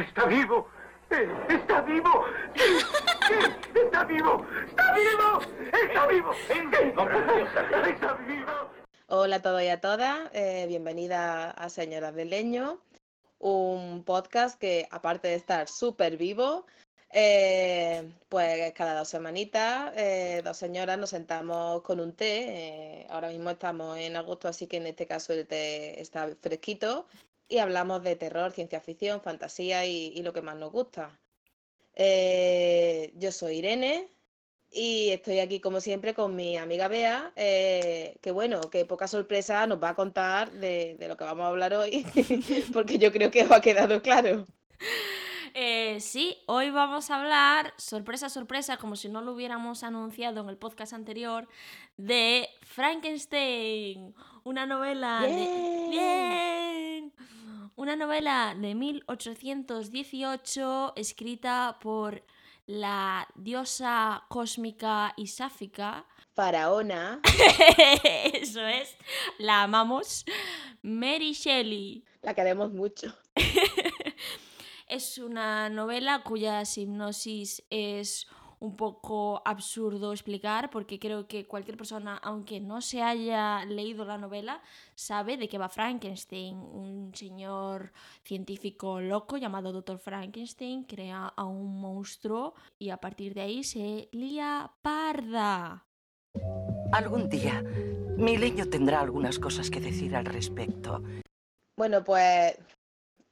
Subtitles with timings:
[0.00, 0.66] Está vivo.
[1.10, 2.24] Eh, Está vivo.
[2.54, 4.46] Está vivo.
[4.66, 5.60] Está vivo.
[5.72, 7.02] Está vivo.
[7.86, 8.70] Está vivo.
[9.08, 12.80] Hola a todos y a todas, eh, bienvenida a Señoras del Leño,
[13.40, 16.64] un podcast que aparte de estar súper vivo,
[17.12, 23.28] eh, pues cada dos semanitas, eh, dos señoras nos sentamos con un té, eh, ahora
[23.28, 27.06] mismo estamos en agosto, así que en este caso el té está fresquito,
[27.50, 31.18] y hablamos de terror, ciencia ficción, fantasía y, y lo que más nos gusta.
[31.94, 34.08] Eh, yo soy Irene.
[34.72, 39.66] Y estoy aquí como siempre con mi amiga Bea, eh, que bueno, que poca sorpresa
[39.66, 42.06] nos va a contar de, de lo que vamos a hablar hoy,
[42.72, 44.46] porque yo creo que os ha quedado claro.
[45.54, 50.48] Eh, sí, hoy vamos a hablar, sorpresa, sorpresa, como si no lo hubiéramos anunciado en
[50.48, 51.48] el podcast anterior,
[51.96, 54.14] de Frankenstein,
[54.44, 55.88] una novela de...
[55.90, 57.12] ¡Bien!
[57.80, 62.22] Una novela de 1818 escrita por
[62.66, 66.04] la diosa cósmica y sáfica.
[66.34, 67.22] Faraona,
[68.34, 68.94] Eso es,
[69.38, 70.26] la amamos.
[70.82, 72.04] Mary Shelley.
[72.20, 73.16] la queremos mucho.
[74.86, 78.26] Es una novela cuya hipnosis es
[78.60, 84.18] un poco absurdo explicar porque creo que cualquier persona, aunque no se haya leído la
[84.18, 84.62] novela,
[84.94, 86.58] sabe de qué va Frankenstein.
[86.58, 89.98] Un señor científico loco llamado Dr.
[89.98, 95.86] Frankenstein crea a un monstruo y a partir de ahí se lía parda.
[96.92, 97.62] Algún día,
[98.16, 101.02] mi leño tendrá algunas cosas que decir al respecto.
[101.76, 102.58] Bueno, pues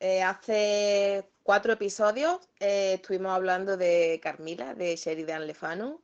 [0.00, 5.98] eh, hace cuatro episodios eh, estuvimos hablando de Carmila, de Sheridan Le Fanu,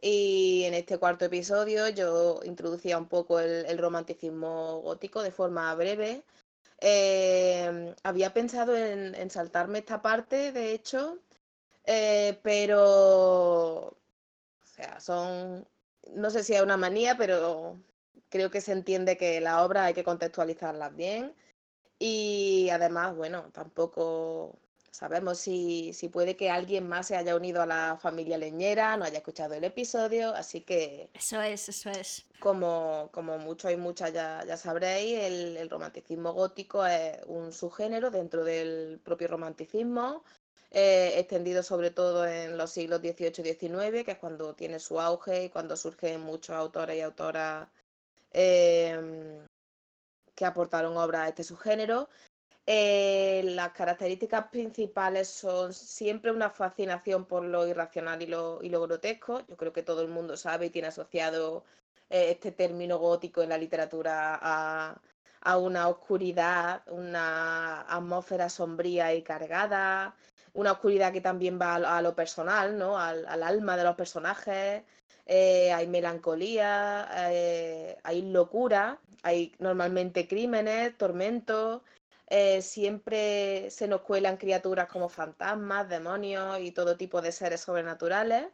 [0.00, 6.24] y en este cuarto episodio yo introducía un poco el, romanticismo gótico de forma breve.
[6.78, 11.18] Eh, había pensado en, saltarme esta parte, de hecho,
[11.84, 13.96] eh, pero, o
[14.64, 15.68] sea, son,
[16.14, 17.78] no sé si es una manía, pero
[18.30, 21.34] creo que se entiende que la obra hay que contextualizarlas bien.
[21.98, 24.58] Y además, bueno, tampoco
[24.92, 29.04] sabemos si, si puede que alguien más se haya unido a la familia leñera, no
[29.04, 32.26] haya escuchado el episodio, así que Eso es, eso es.
[32.40, 38.10] como, como muchos y muchas ya, ya sabréis, el, el romanticismo gótico es un subgénero
[38.10, 40.24] dentro del propio romanticismo,
[40.72, 45.00] eh, extendido sobre todo en los siglos XVIII y XIX, que es cuando tiene su
[45.00, 47.68] auge y cuando surgen muchos autores y autoras
[48.32, 49.46] em,
[50.34, 52.08] que aportaron obras a este subgénero.
[52.72, 59.44] Eh, las características principales son siempre una fascinación por lo irracional y lo, grotesco.
[59.48, 61.64] Yo creo que todo el mundo sabe y tiene asociado
[62.10, 65.00] eh, este término gótico en la literatura a,
[65.58, 70.14] una oscuridad, una atmósfera sombría y cargada,
[70.52, 72.96] una oscuridad que también va a, lo- personal, ¿no?
[73.00, 74.84] Al, al alma de los personajes.
[75.26, 77.26] Eh, hay melancolía,
[78.04, 81.82] hay locura, hay normalmente crímenes, tormentos.
[82.30, 88.46] Eh, siempre se nos cuelan criaturas como fantasmas, demonios y todo tipo de seres sobrenaturales.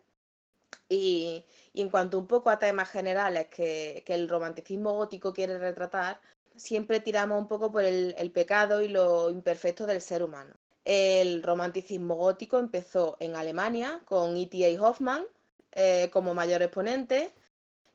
[0.89, 1.45] Y,
[1.75, 6.21] en cuanto un poco a temas generales que, el romanticismo gótico quiere retratar,
[6.57, 10.55] siempre tiramos un poco por el, pecado y lo imperfecto del ser humano.
[10.85, 14.81] El romanticismo gótico empezó en Alemania con E.T.A.
[14.83, 15.27] Hoffmann
[15.73, 17.35] eh, como mayor exponente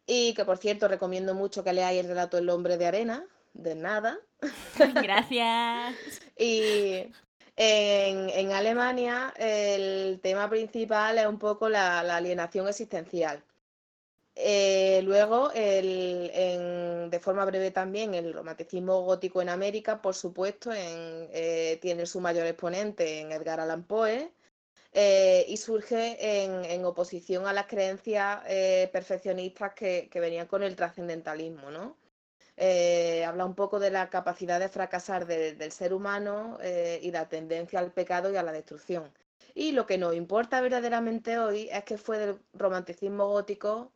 [0.05, 3.75] y que por cierto recomiendo mucho que leáis el relato El hombre de arena, de
[3.75, 4.19] nada.
[4.95, 5.95] Gracias.
[6.37, 7.05] Y
[7.55, 13.43] en, en Alemania el tema principal es un poco la, la alienación existencial.
[14.35, 20.71] Eh, luego, el- en- de forma breve también, el romanticismo gótico en América, por supuesto,
[20.71, 24.31] en, eh, tiene su mayor exponente en Edgar Allan Poe
[24.93, 28.39] eh, y surge en, en oposición a las creencias
[28.91, 31.97] perfeccionistas que, que venían con el trascendentalismo, ¿no?
[32.63, 37.11] Eh, habla un poco de la capacidad de fracasar de- del ser humano eh, y
[37.11, 39.11] la tendencia al pecado y a la destrucción.
[39.55, 43.91] Y lo que nos importa verdaderamente hoy es que fue del romanticismo gótico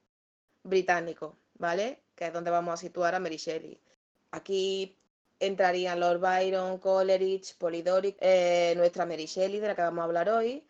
[0.63, 2.01] británico, ¿vale?
[2.16, 3.80] Que es donde vamos a situar a Mary Shelley.
[4.31, 4.98] Aquí
[5.40, 10.30] entrarían Lord Byron, Coleridge, Polidori, eh, nuestra Mary Shelley, de la que vamos a hablar
[10.30, 10.68] hoy.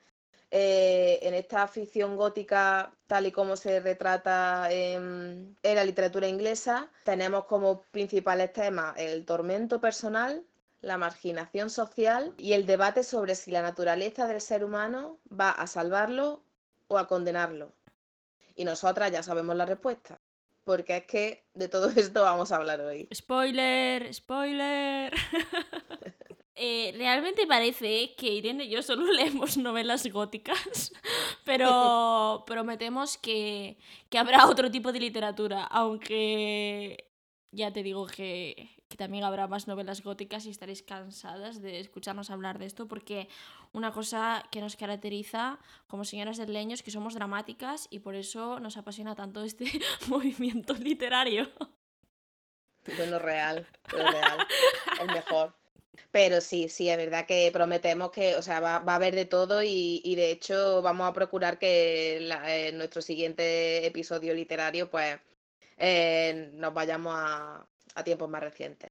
[0.57, 6.89] Eh, en esta ficción gótica, tal y como se retrata en, en la literatura inglesa,
[7.03, 10.45] tenemos como principales temas el tormento personal,
[10.79, 15.67] la marginación social y el debate sobre si la naturaleza del ser humano va a
[15.67, 16.41] salvarlo
[16.87, 17.73] o a condenarlo.
[18.55, 20.21] Y nosotras ya sabemos la respuesta,
[20.63, 23.09] porque es que de todo esto vamos a hablar hoy.
[23.13, 25.13] Spoiler, spoiler.
[26.57, 30.93] Eh, realmente parece que Irene y yo solo leemos novelas góticas,
[31.45, 33.77] pero prometemos que,
[34.09, 37.11] que habrá otro tipo de literatura, aunque
[37.51, 42.29] ya te digo que, que también habrá más novelas góticas y estaréis cansadas de escucharnos
[42.29, 43.27] hablar de esto, porque
[43.73, 48.15] una cosa que nos caracteriza como señoras del leño es que somos dramáticas y por
[48.15, 49.65] eso nos apasiona tanto este
[50.07, 51.49] movimiento literario.
[52.97, 54.47] Bueno, real, lo real,
[55.01, 55.64] el mejor.
[56.11, 59.25] Pero sí, sí, es verdad que prometemos que, o sea, va, va a haber de
[59.25, 64.89] todo y, y de hecho vamos a procurar que la- eh, nuestro siguiente episodio literario,
[64.89, 65.17] pues,
[65.77, 67.65] eh, nos vayamos a,
[67.95, 68.89] a tiempos más recientes.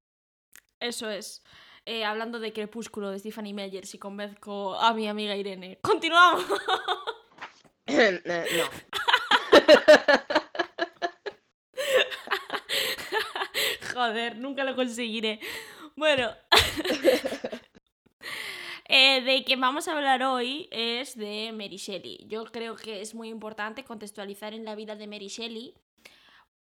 [0.81, 1.43] Eso es.
[1.87, 5.79] Eh, hablando de Crepúsculo de Stephanie Meyer, si convenzco a mi amiga Irene.
[5.83, 6.45] ¡Continuamos!
[7.87, 8.35] No.
[13.93, 15.39] Joder, nunca lo conseguiré.
[15.97, 16.31] Bueno.
[18.87, 22.27] Eh, de que vamos a hablar hoy es de Mary Shelley.
[22.29, 25.75] Yo creo que es muy importante contextualizar en la vida de Mary Shelley.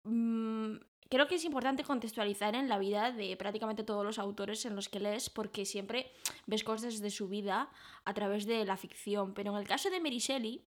[0.04, 0.76] Mm,
[1.08, 4.90] creo que es importante contextualizar en la vida de prácticamente todos los autores en los
[4.90, 6.12] que lees porque siempre
[6.44, 7.70] ves cosas de su vida
[8.04, 9.32] a través de la ficción.
[9.32, 10.66] Pero en el caso de Mary Shelley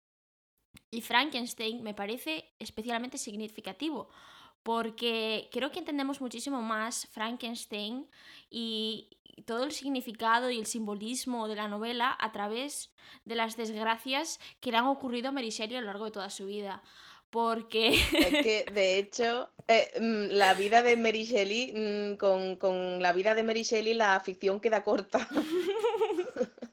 [0.92, 4.10] y Frankenstein me parece especialmente significativo
[4.64, 8.08] porque creo que entendemos muchísimo más Frankenstein
[8.50, 9.10] y
[9.46, 12.92] todo el significado y el simbolismo de la novela a través
[13.26, 16.30] de las desgracias que le han ocurrido a Mary Shelley a lo largo de toda
[16.30, 16.82] su vida.
[17.30, 23.02] Porque Es que, de hecho, eh, mm, la vida de Mary Shelley, mm, con, con
[23.02, 25.28] la vida de Mary Shelley, la ficción queda corta.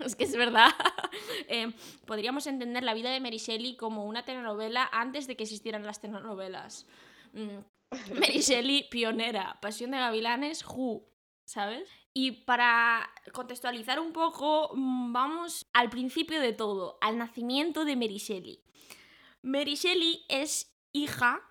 [0.00, 0.68] es que es verdad.
[1.48, 1.72] Eh,
[2.06, 6.00] podríamos entender la vida de Mary Shelley como una telenovela antes de que existieran las
[6.00, 6.86] telenovelas.
[7.36, 7.64] Mm,
[8.18, 9.58] Mary Shelley, pionera.
[9.60, 11.06] Pasión de Gavilanes, Who,
[11.44, 11.88] ¿sabes?
[12.12, 18.18] Y para contextualizar un poco, mm, vamos al principio de todo, al nacimiento de Mary
[18.18, 18.62] Shelley.
[19.42, 21.42] Mary Shelley es hija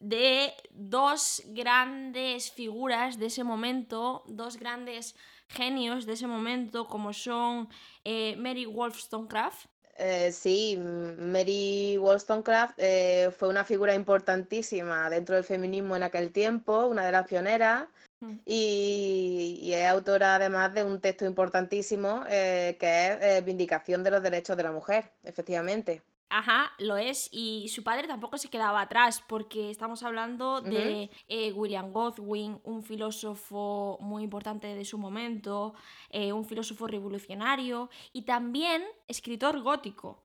[0.00, 5.14] de dos grandes figuras de ese momento, dos grandes
[5.48, 7.68] genios de ese momento, como son
[8.04, 9.66] eh, Mary Wollstonecraft.
[9.98, 16.86] Eh, sí, Mary Wollstonecraft eh, fue una figura importantísima dentro del feminismo en aquel tiempo,
[16.86, 17.88] una de las pioneras,
[18.22, 18.38] Mm.
[18.46, 24.12] y, y es autora además de un texto importantísimo eh, que es eh, Vindicación de
[24.12, 26.02] los Derechos de la Mujer, efectivamente.
[26.34, 27.28] Ajá, lo es.
[27.30, 32.82] Y su padre tampoco se quedaba atrás, porque estamos hablando de eh, William Godwin, un
[32.82, 35.74] filósofo muy importante de su momento,
[36.08, 40.24] eh, un filósofo revolucionario y también escritor gótico.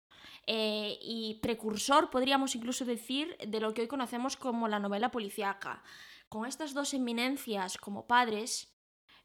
[0.49, 5.83] eh, y precursor, podríamos incluso decir, de lo que hoy conocemos como la novela policíaca.
[6.29, 8.76] Con estas dos eminencias como padres,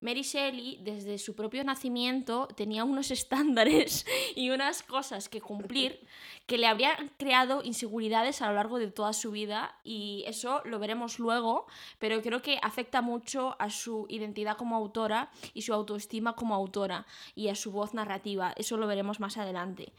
[0.03, 4.05] Mary Shelley, desde su propio nacimiento, tenía unos estándares
[4.37, 6.05] y unas cosas que cumplir
[6.47, 10.81] que le habrían creado inseguridades a lo largo de toda su vida y eso lo
[10.81, 11.67] veremos luego,
[12.01, 17.07] pero creo que afecta mucho a su identidad como autora y su autoestima como autora
[17.37, 18.53] y a su voz narrativa.
[18.57, 19.93] Eso lo veremos más adelante.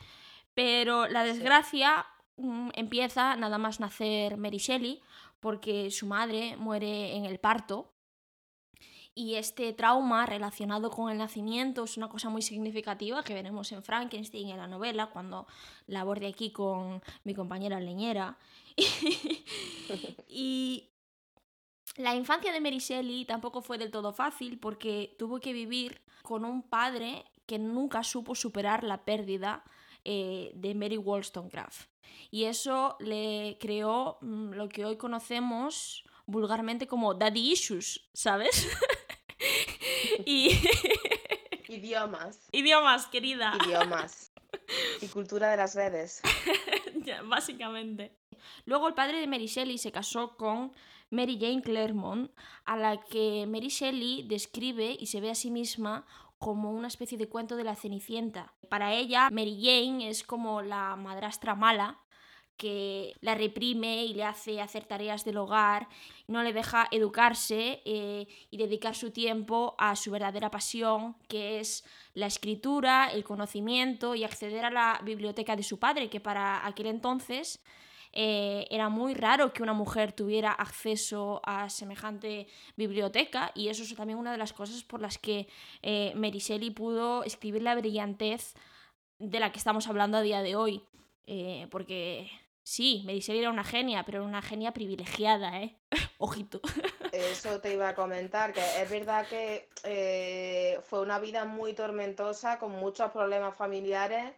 [0.53, 2.05] Pero la desgracia
[2.35, 5.01] mm, empieza nada más nacer Mary Shelley
[5.39, 7.92] porque su madre muere en el parto
[9.15, 13.83] y este trauma relacionado con el nacimiento es una cosa muy significativa que veremos en
[13.83, 15.47] Frankenstein, en la novela, cuando
[15.87, 18.37] la aborde aquí con mi compañera leñera.
[20.27, 20.89] y
[21.97, 26.43] la infancia de Mary Shelley tampoco fue del todo fácil porque tuvo que vivir con
[26.43, 29.63] un padre que nunca supo superar la pérdida
[30.03, 31.87] eh, de Mary Wollstonecraft.
[32.31, 38.67] Y eso le creó mm, lo que hoy conocemos vulgarmente como daddy issues, ¿sabes?
[40.25, 40.59] y
[41.67, 43.53] Idiomas, idiomas, querida.
[43.65, 44.31] idiomas.
[45.01, 46.21] Y cultura de las redes.
[47.03, 48.15] Ya, Básicamente.
[48.65, 50.73] Luego el padre de Mary Shelley se casó con
[51.09, 52.31] Mary Jane Claremont,
[52.65, 56.05] a la que Mary Shelley describe y se ve a sí misma
[56.37, 58.53] como una especie de cuento de la Cenicienta.
[58.69, 61.99] Para ella, Mary Jane es como la madrastra mala
[62.63, 65.89] que la reprime y le hace hacer tareas del hogar,
[66.29, 71.83] no le deja educarse eh, y dedicar su tiempo a su verdadera pasión, que es
[72.13, 76.85] la escritura, el conocimiento y acceder a la biblioteca de su padre, que para aquel
[76.85, 77.61] entonces
[78.13, 83.93] eh, era muy raro que una mujer tuviera acceso a semejante biblioteca y eso es
[83.93, 85.49] también una de las cosas por las que
[85.81, 86.13] eh,
[86.73, 88.53] pudo escribir la brillantez
[89.19, 90.81] de la que estamos hablando a día de hoy.
[91.25, 92.29] Eh, porque
[92.63, 95.77] Sí, Shelley era una genia, pero era una genia privilegiada, ¿eh?
[96.17, 96.61] Ojito.
[97.11, 102.57] Eso te iba a comentar, que es verdad que eh, fue una vida muy tormentosa,
[102.57, 104.33] con muchos problemas familiares,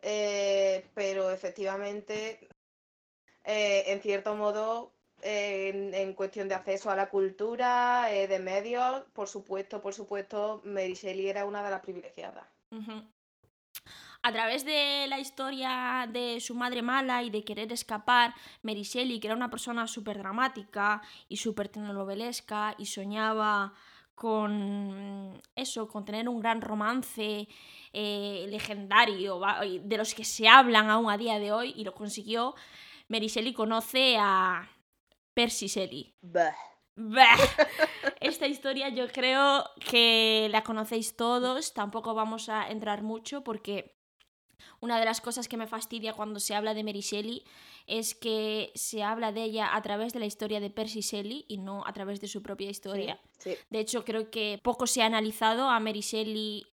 [0.00, 2.48] eh, pero efectivamente,
[3.44, 9.28] eh, en cierto modo, en, en cuestión de acceso a la cultura, de medios, por
[9.28, 12.46] supuesto, por supuesto, Mary Shelley era una de las privilegiadas.
[12.70, 13.02] Ujú.
[14.26, 19.20] A través de la historia de su madre mala y de querer escapar, Mary Shelley,
[19.20, 23.72] que era una persona súper dramática y súper telenovelesca y soñaba
[24.16, 27.46] con eso, con tener un gran romance
[27.92, 29.40] eh, legendario,
[29.80, 32.56] de los que se hablan aún a día de hoy, y lo consiguió,
[33.06, 34.68] Mary Shelley conoce a
[35.34, 36.16] Percy Shelley.
[36.20, 36.56] Bah.
[36.96, 37.36] Bah.
[38.20, 43.95] Esta historia yo creo que la conocéis todos, tampoco vamos a entrar mucho porque
[44.86, 47.42] una de las cosas que me fastidia cuando se habla de Mary Shelley
[47.88, 51.58] es que se habla de ella a través de la historia de Percy Shelley y
[51.58, 53.20] no a través de su propia historia.
[53.38, 53.58] Sí, sí.
[53.68, 56.66] De hecho, creo que poco se ha analizado a Mary Shelley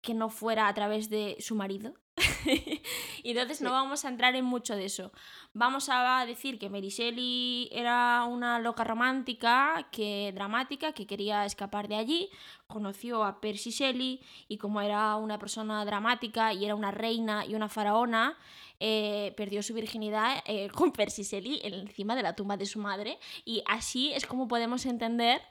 [0.00, 1.94] que no fuera a través de su marido.
[3.22, 5.12] y entonces no vamos a entrar en mucho de eso.
[5.52, 11.88] Vamos a decir que Mary Shelley era una loca romántica, que dramática, que quería escapar
[11.88, 12.30] de allí,
[12.66, 17.54] conoció a Percy Shelley y como era una persona dramática y era una reina y
[17.54, 18.36] una faraona,
[18.80, 23.18] eh, perdió su virginidad eh, con Percy Shelley encima de la tumba de su madre
[23.44, 25.42] y así es como podemos entender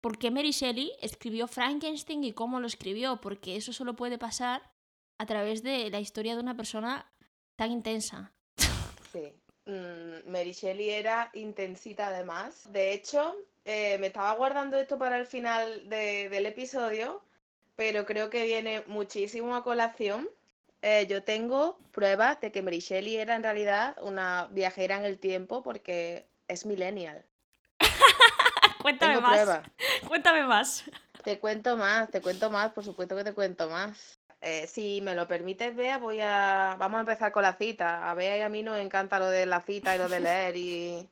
[0.00, 4.62] por qué Mary Shelley escribió Frankenstein y cómo lo escribió, porque eso solo puede pasar
[5.18, 7.10] a través de la historia de una persona
[7.56, 8.32] tan intensa.
[9.12, 9.32] Sí.
[9.66, 12.72] Mm, Mary Shelley era intensita además.
[12.72, 13.34] De hecho,
[13.64, 17.22] eh, me estaba guardando esto para el final de- del episodio,
[17.76, 20.28] pero creo que viene muchísimo a colación.
[20.80, 25.18] Eh, yo tengo pruebas de que Mary Shelley era en realidad una viajera en el
[25.18, 27.24] tiempo porque es millennial.
[28.82, 29.36] Cuéntame Tengo más.
[29.40, 29.66] pruebas.
[30.06, 30.84] Cuéntame más.
[31.24, 34.17] Te cuento más, te cuento más, por supuesto que te cuento más.
[34.40, 36.76] Eh, si me lo permites, Bea, voy a...
[36.78, 38.08] Vamos a empezar con la cita.
[38.10, 40.56] A Bea y a mí nos encanta lo de la cita y lo de leer
[40.56, 41.08] y,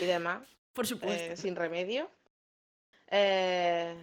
[0.00, 0.42] y demás.
[0.72, 1.32] Por supuesto.
[1.32, 2.10] eh, sin remedio.
[3.08, 3.94] Eh,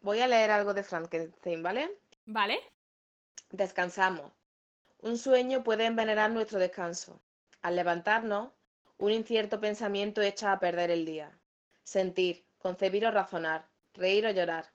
[0.00, 1.90] voy a leer algo de Frankenstein, ¿vale?
[2.24, 2.60] ¿Vale?
[3.50, 4.30] Descansamos.
[5.00, 7.20] Un sueño puede envenenar nuestro descanso.
[7.62, 8.52] Al levantarnos,
[8.98, 11.36] un incierto pensamiento echa a perder el día.
[11.82, 14.66] Sentir, concebir o razonar, reír o llorar,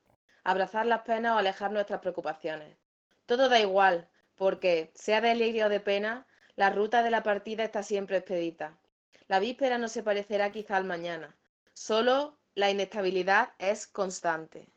[0.43, 2.77] abrazar las penas o alejar nuestras preocupaciones.
[3.25, 6.25] Todo da igual, porque, sea de alegría o de pena,
[6.55, 8.77] la ruta de la partida está siempre expedita.
[9.27, 11.35] La víspera no se parecerá quizá al mañana.
[11.73, 14.67] Solo la inestabilidad es constante.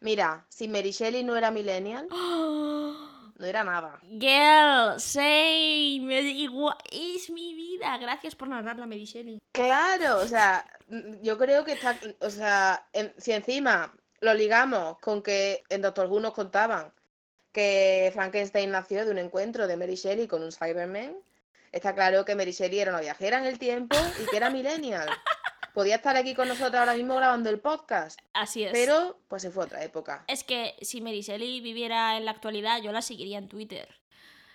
[0.00, 2.06] Mira, si Mary Shelley no era millennial,
[3.38, 3.98] no era nada.
[4.02, 7.98] Girl, say, me da igual, es mi vida.
[7.98, 9.38] Gracias por narrarla, Mary Shelley.
[9.52, 10.64] Claro, o sea,
[11.22, 16.06] yo creo que está, o sea, en- si encima lo ligamos con que en Doctor
[16.06, 16.92] Who nos contaban
[17.52, 21.16] que Frankenstein nació de un encuentro de Mary Shelley con un Cyberman,
[21.72, 25.08] está claro que Mary Shelley era una viajera en el tiempo y que era millennial.
[25.74, 28.72] Podía estar aquí con nosotros ahora mismo grabando el podcast, Así es.
[28.72, 30.24] pero pues se fue otra época.
[30.26, 33.88] Es que si Mary Shelley viviera en la actualidad, yo la seguiría en Twitter.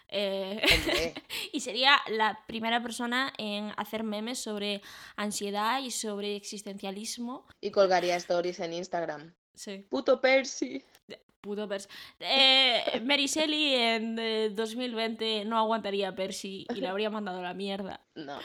[0.10, 0.62] Eh,
[1.54, 4.82] y sería la primera persona en hacer memes sobre
[5.16, 7.48] ansiedad y sobre existencialismo.
[7.62, 9.34] y colgaría stories en Instagram.
[9.56, 9.86] Sí.
[9.90, 10.84] Puto Percy.
[11.44, 11.90] Puto Percy.
[12.22, 17.54] Eh, Mary Shelley en eh, 2020 no aguantaría a Percy y le habría mandado la
[17.54, 18.00] mierda.
[18.16, 18.40] No.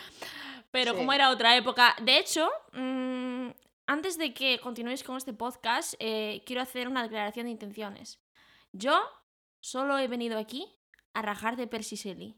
[0.73, 0.99] Pero Sí.
[0.99, 1.95] como era otra época.
[2.03, 3.51] De hecho, mm,
[3.87, 8.19] antes de que continuéis con este podcast, eh, quiero hacer una declaración de intenciones.
[8.73, 9.01] Yo
[9.61, 10.67] solo he venido aquí
[11.15, 12.35] a rajar de Percy Shelley.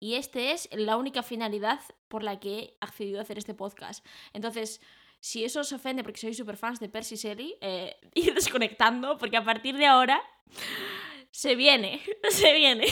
[0.00, 4.04] Y este es la única finalidad por la que he accedido a hacer este podcast.
[4.32, 4.80] Entonces,
[5.20, 9.36] si eso os ofende porque sois super fans de Percy Shelley, eh, ir desconectando, porque
[9.36, 10.20] a partir de ahora
[11.30, 12.86] se viene, se viene.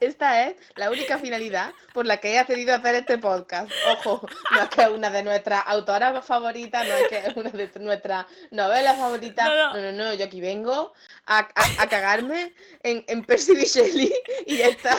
[0.00, 3.70] Esta es la única finalidad por la que he accedido a hacer este podcast.
[3.92, 7.50] Ojo, no es que es una de nuestras autoras favoritas, no es que es una
[7.50, 9.48] de nuestras novelas favoritas.
[9.48, 10.14] No, No, no.
[10.14, 10.92] yo aquí vengo
[11.26, 13.54] a, a- a cagarme en, en Percy.
[13.64, 14.12] Shelley
[14.46, 14.96] y ya está.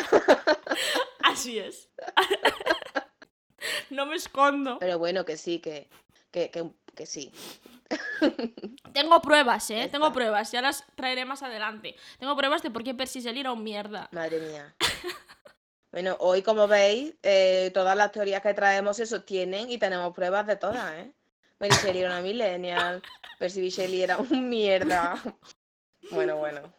[1.24, 1.90] Así es.
[3.90, 4.78] no me escondo.
[4.80, 5.90] Pero bueno, que sí, que,
[6.32, 7.32] que, que, que sí.
[8.94, 9.90] Tengo pruebas, ¿eh?
[9.92, 11.96] Tengo pruebas, ya las traeré más adelante.
[12.20, 14.10] Tengo pruebas de por qué Percy Shelley era un mierda.
[14.12, 14.76] Madre mía.
[15.92, 20.46] Bueno, hoy como veis, eh, todas las teorías que traemos se sostienen y tenemos pruebas
[20.46, 21.14] de todas, ¿eh?
[21.58, 23.02] Mary Shelley era una millennial,
[23.40, 23.70] Percy.
[23.70, 25.16] Shelley era un mierda.
[26.12, 26.74] Bueno, bueno.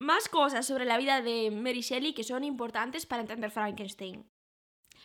[0.00, 4.26] Más cosas sobre la vida de Mary Shelley que son importantes para entender Frankenstein.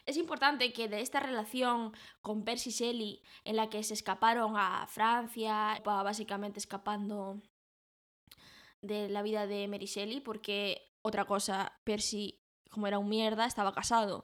[0.05, 4.87] Es importante que de esta relación con Percy Shelley, en la que se escaparon a
[4.87, 7.41] Francia, básicamente escapando
[8.81, 13.73] de la vida de Mary Shelley, porque otra cosa, Percy, como era un mierda, estaba
[13.73, 14.23] casado.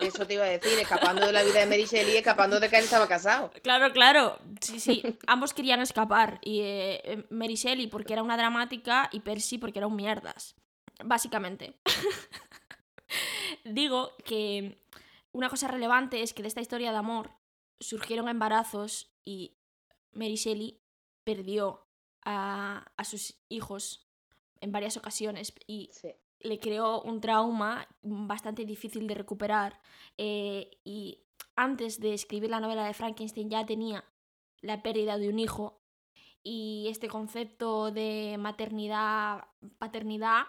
[0.00, 2.78] Eso te iba a decir, escapando de la vida de Mary Shelley, escapando de que
[2.78, 3.50] él estaba casado.
[3.62, 4.38] Claro, claro.
[4.60, 5.02] Sí, sí.
[5.26, 6.38] Ambos querían escapar.
[6.42, 10.54] Y eh, eh, Mary Shelley porque era una dramática y Percy porque era un mierdas.
[11.04, 11.74] Básicamente.
[13.64, 14.78] Digo que
[15.32, 17.30] una cosa relevante es que de esta historia de amor
[17.80, 19.56] surgieron embarazos y
[20.12, 20.80] Mary Shelley
[21.24, 21.88] perdió
[22.24, 24.08] a, a sus hijos
[24.60, 25.90] en varias ocasiones y
[26.44, 29.80] le creó un trauma bastante difícil de recuperar.
[30.18, 31.18] Eh, y
[31.56, 34.04] antes de escribir la novela de Frankenstein ya tenía
[34.60, 35.80] la pérdida de un hijo
[36.42, 39.44] y este concepto de maternidad,
[39.78, 40.42] paternidad,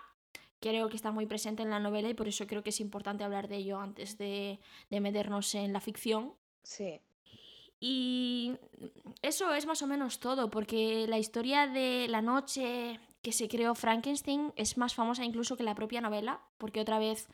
[0.60, 3.24] creo que está muy presente en la novela y por eso creo que es importante
[3.24, 4.60] hablar de ello antes de,
[4.90, 6.34] de meternos en la ficción.
[6.64, 7.00] Sí.
[7.80, 8.58] Y
[9.22, 13.74] eso es más o menos todo, porque la historia de la noche que se creó
[13.74, 17.28] Frankenstein es más famosa incluso que la propia novela, porque otra vez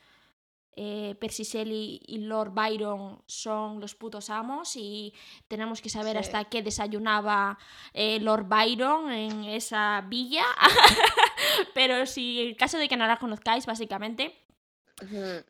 [0.74, 5.12] eh, Percy Shelley y Lord Byron son los putos amos y
[5.48, 7.58] tenemos que saber hasta qué desayunaba
[7.92, 10.46] eh, Lord Byron en esa villa.
[11.74, 14.34] Pero si en caso de que no la conozcáis, básicamente,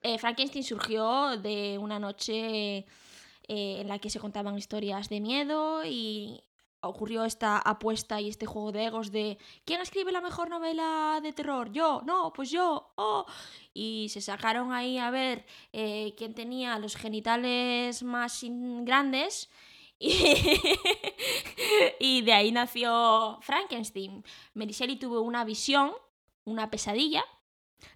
[0.02, 2.84] eh, Frankenstein surgió de una noche
[3.46, 6.42] en la que se contaban historias de miedo y
[6.82, 11.32] ocurrió esta apuesta y este juego de egos de ¿quién escribe la mejor novela de
[11.32, 11.72] terror?
[11.72, 13.24] Yo, no, pues yo, oh.
[13.72, 18.44] Y se sacaron ahí a ver eh, quién tenía los genitales más
[18.82, 19.48] grandes
[22.00, 24.24] y, de ahí nació Frankenstein.
[24.54, 25.92] Mary Shelley tuvo una visión,
[26.44, 27.24] una pesadilla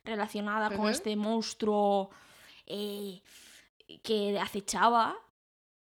[0.05, 2.11] relacionada con este monstruo
[2.67, 3.23] eh,
[4.05, 5.17] que acechaba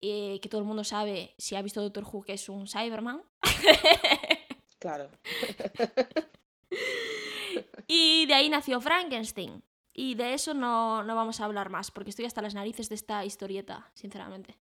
[0.00, 3.22] eh, que todo el mundo sabe, si ha visto Doctor Who, que es un Cyberman.
[4.78, 5.10] claro.
[7.86, 9.62] y de ahí nació Frankenstein.
[9.92, 12.96] Y de eso no, no vamos a hablar más, porque estoy hasta las narices de
[12.96, 14.58] esta historieta, sinceramente.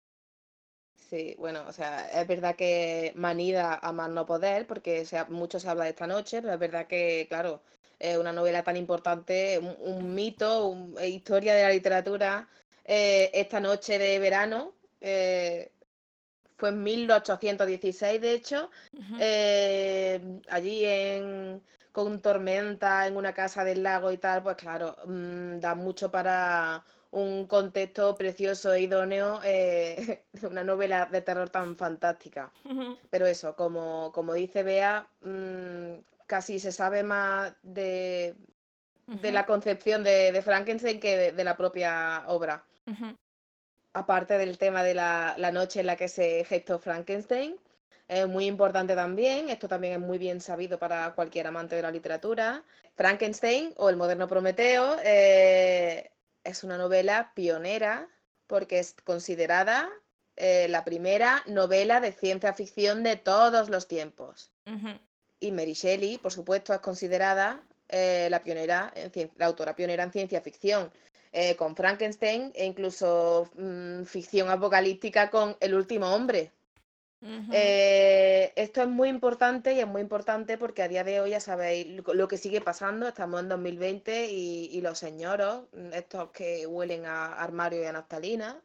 [1.10, 5.68] Sí, bueno, o sea, es verdad que manida a más no poder, porque mucho se
[5.68, 7.64] habla de esta noche, pero es verdad que, claro,
[7.98, 12.48] es una novela tan importante, un, mito, una historia de la literatura,
[12.86, 15.72] eh, esta noche de verano, eh,
[16.58, 18.70] fue en 1816, de hecho,
[19.20, 25.60] eh, allí en, con tormenta en una casa del lago y tal, pues claro, mm,
[25.60, 32.52] da mucho para un contexto precioso e idóneo, eh, una novela de terror tan fantástica.
[33.10, 38.36] Pero eso, como, como dice Bea, mm, casi se sabe más de,
[39.08, 42.64] de la concepción de, Frankenstein que de, la propia obra
[43.94, 47.58] aparte del tema de la, noche en la que se gestó Frankenstein,
[48.08, 51.92] es muy importante también, esto también es muy bien sabido para cualquier amante de la
[51.92, 52.64] literatura.
[52.96, 56.10] Frankenstein o El moderno Prometeo eh,
[56.44, 58.10] es una novela pionera
[58.48, 59.90] porque es considerada
[60.36, 64.52] eh, la primera novela de ciencia ficción de todos los tiempos.
[65.40, 68.94] Y Mary Shelley, por supuesto, es considerada eh, la, pionera
[69.38, 70.92] la autora pionera en ciencia ficción.
[71.32, 76.52] Eh, con Frankenstein e incluso mm, ficción apocalíptica con El último hombre.
[77.52, 81.42] Eh, esto es muy importante y es muy importante porque a día de hoy ya
[81.42, 87.06] sabéis lo que sigue pasando, estamos en 2020 y, los señoros, mm, estos que huelen
[87.06, 88.62] a armario y a naftalina,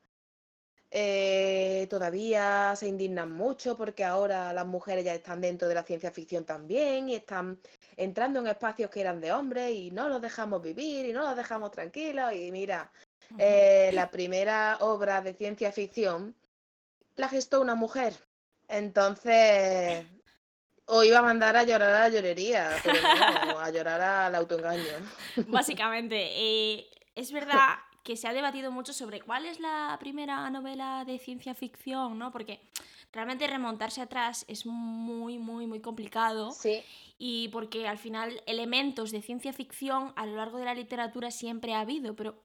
[0.91, 6.13] eh, todavía se indignan mucho porque ahora las mujeres ya están dentro de la ciencia
[6.13, 7.59] ficción también y están
[7.97, 11.37] entrando en espacios que eran de hombres y no los dejamos vivir y no los
[11.37, 12.33] dejamos tranquilos.
[12.33, 12.91] Y mira,
[13.39, 16.35] eh, la primera obra de ciencia ficción
[17.17, 18.15] la gestó una mujer.
[18.69, 20.07] Entonces,
[20.87, 23.01] o iba a mandar a llorar a la llorería, pero
[23.47, 24.83] no, a llorar al autoengaño.
[25.49, 31.05] Básicamente, eh, es verdad que se ha debatido mucho sobre cuál es la primera novela
[31.07, 32.31] de ciencia ficción, ¿no?
[32.31, 32.61] Porque
[33.13, 36.53] realmente remontarse atrás es muy, muy, muy complicado.
[36.53, 36.83] Sí.
[37.19, 41.73] Y porque al final elementos de ciencia ficción a lo largo de la literatura siempre
[41.75, 42.45] ha habido, pero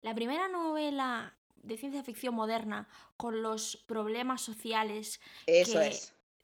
[0.00, 5.92] la primera novela de ciencia ficción moderna con los problemas sociales que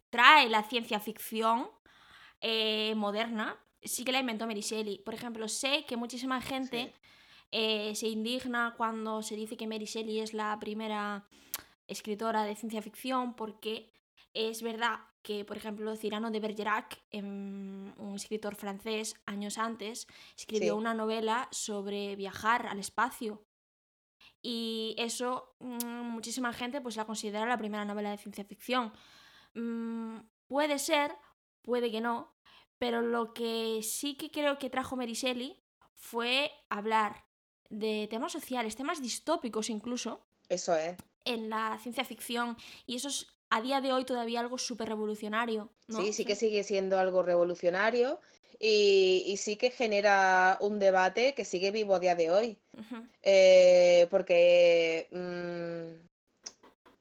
[0.09, 1.71] trae la ciencia ficción
[2.41, 4.99] eh, moderna sí que la inventó Mary Shelley.
[4.99, 6.93] Por ejemplo, sé que muchísima gente
[7.53, 11.27] eh, se indigna cuando se dice que Mary Shelley es la primera
[11.87, 13.93] escritora de ciencia ficción porque
[14.33, 20.07] Es verdad que, por ejemplo, Cyrano de Bergerac, em, un escritor francés, años antes,
[20.39, 20.79] escribió Sí.
[20.79, 23.45] una novela sobre viajar al espacio.
[24.41, 28.93] Y eso mm, muchísima gente pues la considera la primera novela de ciencia ficción.
[29.55, 31.17] Mm, puede ser,
[31.63, 32.33] puede que no,
[32.79, 35.61] pero lo que sí que creo que trajo Mary Shelley
[35.95, 37.27] fue hablar
[37.71, 40.97] de temas sociales, temas distópicos incluso, Eso es.
[41.25, 42.57] en la ciencia ficción.
[42.87, 45.71] Y eso es a día de hoy todavía algo súper revolucionario.
[45.89, 46.01] ¿no?
[46.03, 48.21] Sí, sí que sigue siendo algo revolucionario
[48.59, 52.59] y, y sí que genera un debate que sigue vivo a día de hoy.
[53.23, 56.07] Eh, porque mm,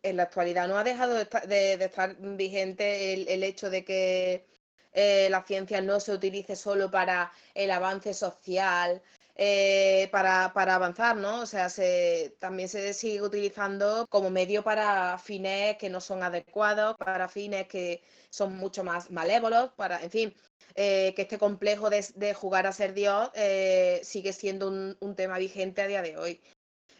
[0.04, 3.70] en la actualidad no ha dejado de estar, de- de estar vigente el, el hecho
[3.70, 4.46] de que
[4.94, 9.02] eh, la ciencia no se utilice solo para el avance social,
[9.42, 11.40] eh, para, para avanzar, ¿no?
[11.44, 16.98] O sea, se, también se sigue utilizando como medio para fines que no son adecuados,
[16.98, 20.34] para fines que son mucho más malévolos, para, en fin,
[20.76, 25.16] eh, que este complejo de, de jugar a ser Dios eh, sigue siendo un, un
[25.16, 26.42] tema vigente a día de hoy.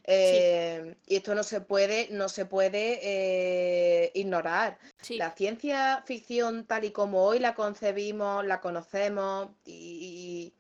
[0.08, 4.80] Y esto no se puede, no se puede ignorar.
[5.02, 10.59] Sí, La ciencia ficción tal y como hoy la concebimos, la conocemos y, y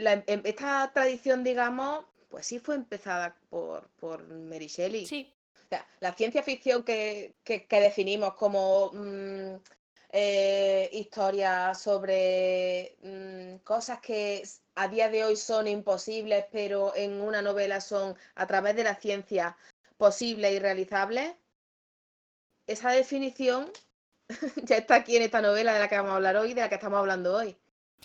[0.00, 5.06] la- em- esta tradición, digamos, pues sí fue empezada por, por Mary Shelley.
[5.06, 5.32] sí,
[5.66, 9.56] O sea, la ciencia ficción que, que- que definimos como mm,
[10.12, 14.42] eh, historias sobre mm, cosas que
[14.74, 18.94] a día de hoy son imposibles, pero en una novela son a través de la
[18.96, 19.56] ciencia
[19.96, 21.34] posibles y realizables.
[22.66, 23.70] Esa definición
[24.64, 26.68] ya está aquí en esta novela de la que vamos a hablar hoy, de la
[26.68, 27.56] que estamos hablando hoy.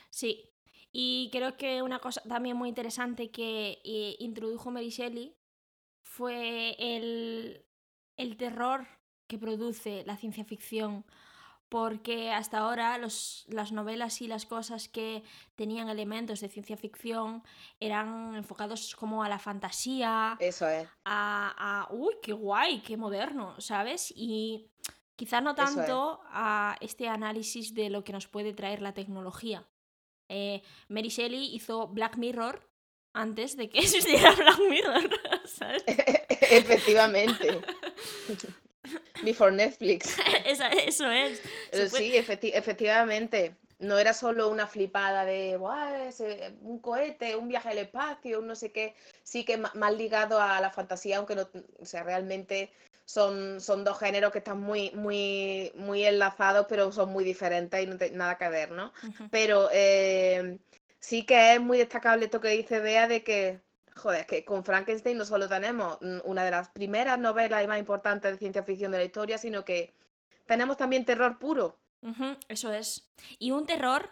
[0.10, 0.50] sí.
[0.98, 5.36] Y creo que una cosa también muy interesante que eh, introdujo Mary Shelley
[6.02, 7.66] fue el,
[8.16, 8.88] el terror
[9.28, 11.04] que produce la ciencia ficción.
[11.68, 15.24] Porque hasta ahora los- las novelas y las cosas que
[15.56, 17.44] tenían elementos de ciencia ficción
[17.82, 20.88] eran enfocados como a la fantasía, Eso es.
[21.04, 24.14] a, a, uy, qué guay, qué moderno, ¿sabes?
[24.16, 24.70] Y
[25.18, 25.56] quizá no es.
[25.58, 29.68] tanto a este análisis de lo que nos puede traer la tecnología.
[30.30, 32.62] Eh, Mary Shelley hizo Black Mirror
[33.14, 35.10] antes de que existiera Black Mirror,
[35.46, 35.84] ¿sabes?
[36.52, 37.62] Efectivamente.
[39.24, 40.16] Before Netflix.
[40.46, 41.42] Esa- eso es.
[41.72, 43.56] Eh, fue- Sí, efecti- efectivamente.
[43.80, 48.48] No era solo una flipada de "Buah, ese- un cohete, un viaje al espacio, un
[48.48, 48.96] no sé qué.
[49.24, 52.72] Sí que más ligado a la fantasía, aunque no, o sea, realmente
[53.06, 57.86] son, son dos géneros que están muy, muy, muy enlazados, pero son muy diferentes y
[57.88, 58.92] no tienen nada que ver, ¿no?
[59.30, 60.58] Pero eh,
[61.00, 63.62] sí que es muy destacable esto que dice Bea de que,
[63.96, 68.32] joder, que con Frankenstein no solo tenemos una de las primeras novelas y más importantes
[68.32, 69.94] de ciencia ficción de la historia, sino que
[70.48, 71.78] tenemos también terror puro.
[72.48, 73.08] Eso es.
[73.40, 74.10] Y un terror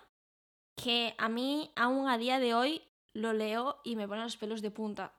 [0.76, 2.82] que a mí aún a día de hoy
[3.14, 5.14] lo leo y me pone los pelos de punta.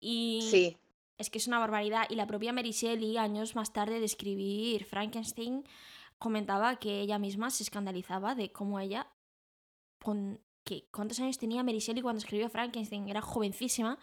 [0.00, 0.76] Y Sí,
[1.22, 2.04] es que es una barbaridad.
[2.10, 5.64] Y la propia Mary Shelley, años más tarde de escribir Frankenstein,
[6.18, 9.08] comentaba que ella misma se escandalizaba de cómo ella,
[10.02, 13.08] con que, ¿cuántos años tenía Mary Shelley cuando escribió Frankenstein?
[13.08, 13.98] Era jovencísima.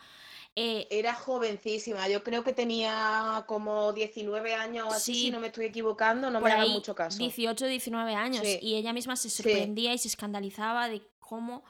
[0.56, 2.10] Eh, era jovencísima.
[2.10, 6.30] Yo creo que tenía como 19 años o así, Sí, si no me estoy equivocando,
[6.30, 7.18] no me hagan mucho caso.
[7.20, 8.42] 18, 19 años.
[8.46, 8.60] Sí.
[8.62, 9.44] Y ella misma se Sí.
[9.44, 11.64] sorprendía y se escandalizaba de cómo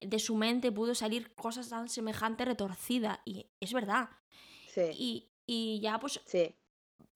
[0.00, 3.22] de su mente pudo salir cosas tan semejante retorcida.
[3.24, 4.10] Y es verdad.
[4.74, 6.54] Sí, Y, y ya, pues, sí,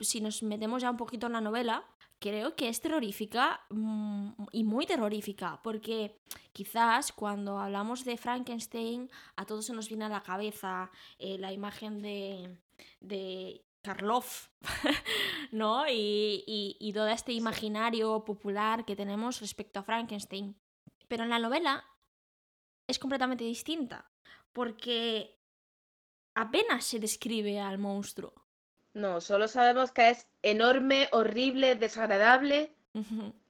[0.00, 1.84] si nos metemos ya un poquito en la novela,
[2.20, 6.20] creo que es terrorífica mm, y muy terrorífica, porque
[6.52, 11.52] quizás cuando hablamos de Frankenstein a todos se nos viene a la cabeza eh, la
[11.52, 12.58] imagen de,
[13.00, 14.48] de Karloff,
[15.52, 15.88] ¿no?
[15.88, 20.56] Y, y- y todo este imaginario popular que tenemos respecto a Frankenstein.
[21.08, 21.84] Pero en la novela
[22.86, 24.10] es completamente distinta,
[24.52, 25.37] porque
[26.40, 28.32] apenas se describe al monstruo.
[28.94, 32.74] No, solo sabemos que es enorme, horrible, desagradable.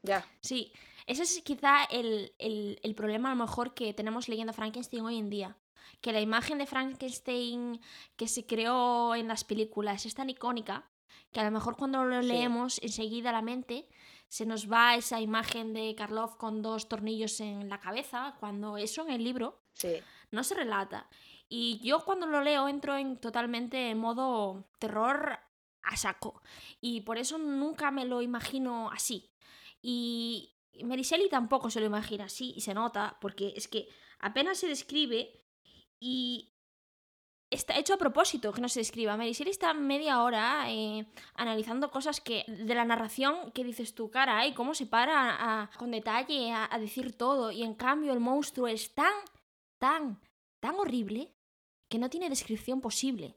[0.03, 0.73] Ya, Sí,
[1.07, 5.19] ese es quizá el, el- el problema a lo mejor que tenemos leyendo Frankenstein hoy
[5.19, 5.57] en día.
[6.03, 7.81] Que la imagen de Frankenstein
[8.17, 10.85] que se creó en las películas es tan icónica
[11.33, 12.29] que a lo mejor cuando lo Sí.
[12.29, 13.89] leemos enseguida a la mente
[14.29, 19.03] se nos va esa imagen de Karloff con dos tornillos en la cabeza, cuando eso
[19.07, 19.95] en el libro sí,
[20.31, 21.09] no se relata.
[21.49, 25.39] Y yo cuando lo leo entro en totalmente en modo terror
[25.83, 26.43] a saco.
[26.81, 29.31] Y por eso nunca me lo imagino así.
[29.81, 33.89] Y Mary Shelley tampoco se lo imagina así y se nota porque es que
[34.21, 35.33] apenas se describe
[35.99, 36.53] y
[37.51, 39.17] está hecho a propósito que no se escriba.
[39.17, 44.11] Mary Shelley está media hora eh, analizando cosas que de la narración que dices tú,
[44.11, 47.51] cara, y cómo se para con detalle a decir todo.
[47.51, 49.15] Y en cambio el monstruo es tan,
[49.79, 50.21] tan,
[50.61, 51.38] tan horrible
[51.89, 53.37] que no tiene descripción posible.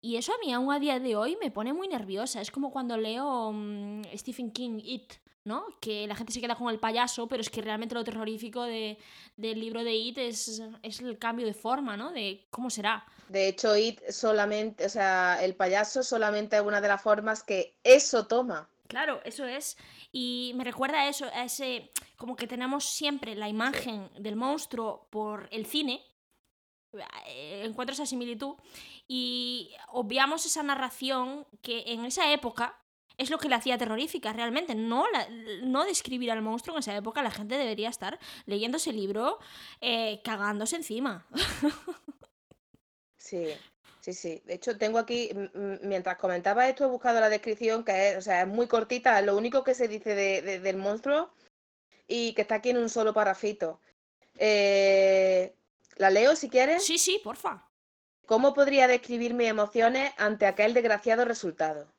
[0.00, 2.40] Y eso a mí aún a día de hoy me pone muy nerviosa.
[2.40, 5.64] Es como cuando leo mm, Stephen King It, ¿no?
[5.80, 8.98] Que la gente se queda con el payaso, pero es que realmente lo terrorífico de,
[9.36, 12.12] del libro de It es, es el cambio de forma, ¿no?
[12.12, 13.06] De cómo será.
[13.28, 17.78] De hecho, It solamente, o sea, el payaso solamente es una de las formas que
[17.82, 18.68] eso toma.
[18.88, 19.76] Claro, eso es.
[20.12, 25.08] Y me recuerda a eso, a ese, como que tenemos siempre la imagen del monstruo
[25.10, 26.02] por el cine,
[27.62, 28.54] encuentro esa similitud
[29.08, 32.78] y obviamos esa narración que en esa época
[33.16, 35.04] es lo que la hacía terrorífica realmente, no,
[35.62, 39.38] no describir al monstruo en esa época, la gente debería estar leyendo ese libro
[39.80, 41.26] eh, cagándose encima.
[43.16, 43.48] Sí,
[44.00, 44.42] sí, sí.
[44.44, 45.30] De hecho, tengo aquí,
[45.80, 49.34] mientras comentaba esto, he buscado la descripción, que es, o sea, es muy cortita, lo
[49.34, 51.32] único que se dice del monstruo
[52.06, 53.80] y que está aquí en un solo parafito.
[54.36, 55.54] Eh,
[55.96, 56.84] ¿La leo si quieres?
[56.84, 57.68] Sí, sí, porfa.
[58.26, 61.92] ¿Cómo podría describir mis emociones ante aquel desgraciado resultado?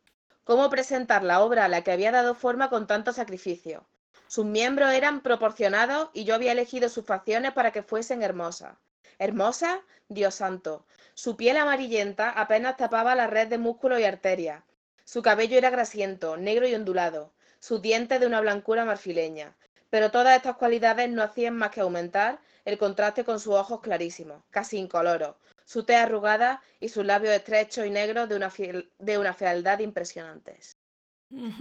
[0.43, 3.88] ¿Cómo presentar la obra a la que había dado forma con tanto sacrificio?
[4.27, 8.75] Sus miembros eran proporcionados y yo había elegido sus facciones para que fuesen hermosas.
[9.17, 9.79] ¿Hermosas?
[10.10, 10.86] Dios santo.
[11.13, 14.63] Su piel amarillenta apenas tapaba la red de músculos y arterias.
[15.05, 17.31] Su cabello era grasiento, negro y ondulado.
[17.60, 19.55] Sus dientes de una blancura marfileña.
[19.89, 24.43] Pero todas estas cualidades no hacían más que aumentar el contraste con sus ojos clarísimos,
[24.49, 28.51] casi incoloros, su tez arrugada y sus labios estrechos y negros de una,
[28.99, 30.75] de una fealdad impresionantes.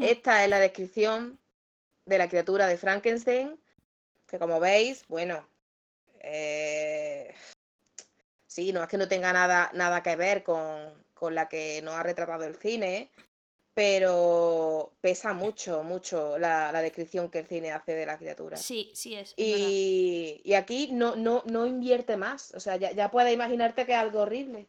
[0.00, 1.38] Esta es la descripción
[2.06, 3.58] de la criatura de Frankenstein,
[4.26, 5.46] que como veis, bueno,
[6.20, 7.34] eh,
[8.46, 11.94] sí, no es que no tenga nada, nada que ver con, con la que nos
[11.94, 13.10] ha retratado el cine,
[13.74, 18.56] pero pesa mucho, mucho la, descripción que el cine hace de la criatura.
[18.56, 19.34] Sí, sí es.
[19.36, 23.98] Y, aquí no, no, no invierte más, o sea, ya, ya puedes imaginarte que es
[23.98, 24.68] algo horrible.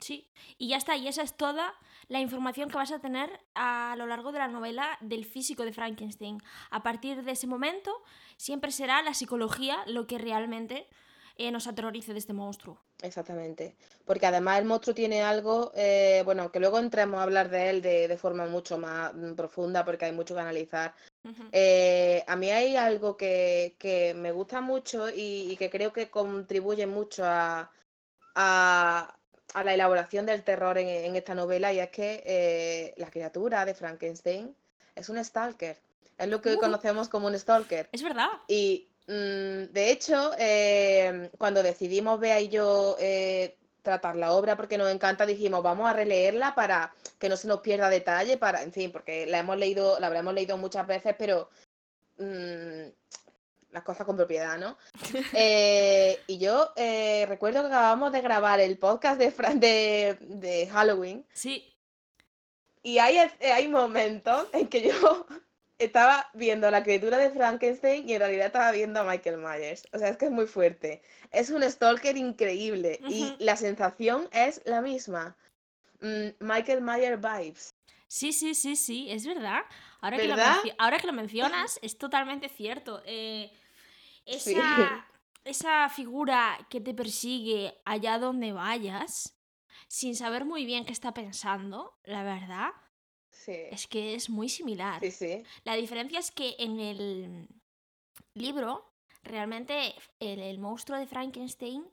[0.00, 1.74] sí, y ya está, y esa es toda
[2.08, 5.72] la información que vas a tener a lo largo de la novela del físico de
[5.72, 6.42] Frankenstein.
[6.70, 8.02] A partir de ese momento,
[8.38, 10.88] siempre será la psicología lo que realmente
[11.36, 12.78] eh, nos aterrorice de este monstruo.
[13.02, 17.70] Exactamente, porque además el monstruo tiene algo, eh, bueno, que luego entremos a hablar de
[17.70, 20.94] él de, forma mucho más mm, profunda porque hay mucho que analizar.
[21.52, 27.24] Eh, a mí hay algo que, me gusta mucho y, que creo que contribuye mucho
[27.24, 27.70] a,
[28.34, 29.16] a,
[29.64, 34.54] la elaboración del terror en, esta novela y es que la criatura de Frankenstein
[34.94, 35.78] es un stalker.
[36.18, 36.58] Es lo que uh.
[36.58, 37.88] conocemos como un stalker.
[37.92, 38.28] Es verdad.
[38.46, 44.90] Y de hecho, em, cuando decidimos, Bea y yo, eh, tratar la obra porque nos
[44.90, 48.92] encanta, dijimos, vamos a releerla para que no se nos pierda detalle, para, en fin,
[48.92, 51.50] porque la hemos leído, la habremos leído muchas veces, pero
[52.18, 52.88] mm,
[53.72, 54.76] las cosas con propiedad, ¿no?
[55.34, 61.26] Eh, y yo eh, recuerdo que acabamos de grabar el podcast de, de, de Halloween.
[61.32, 61.68] Sí.
[62.84, 65.26] Y hay, hay momentos en que yo
[65.84, 69.84] estaba viendo la criatura de Frankenstein y en realidad estaba viendo a Michael Myers.
[69.92, 71.02] O sea, es que es muy fuerte.
[71.30, 75.36] Es un stalker increíble y la sensación es la misma.
[76.00, 77.74] Mm, Michael Myers vibes.
[78.08, 79.62] Sí, sí, sí, sí, es verdad.
[80.00, 80.36] Ahora, Que, lo
[80.78, 83.02] ahora que lo mencionas, es totalmente cierto.
[83.06, 83.50] Eh,
[84.26, 85.06] esa,
[85.44, 89.34] esa figura que te persigue allá donde vayas,
[89.88, 92.70] sin saber muy bien qué está pensando, la verdad,
[93.46, 95.02] es que es muy similar.
[95.64, 97.48] La diferencia es que en el
[98.34, 101.84] libro, realmente el, monstruo de Frankenstein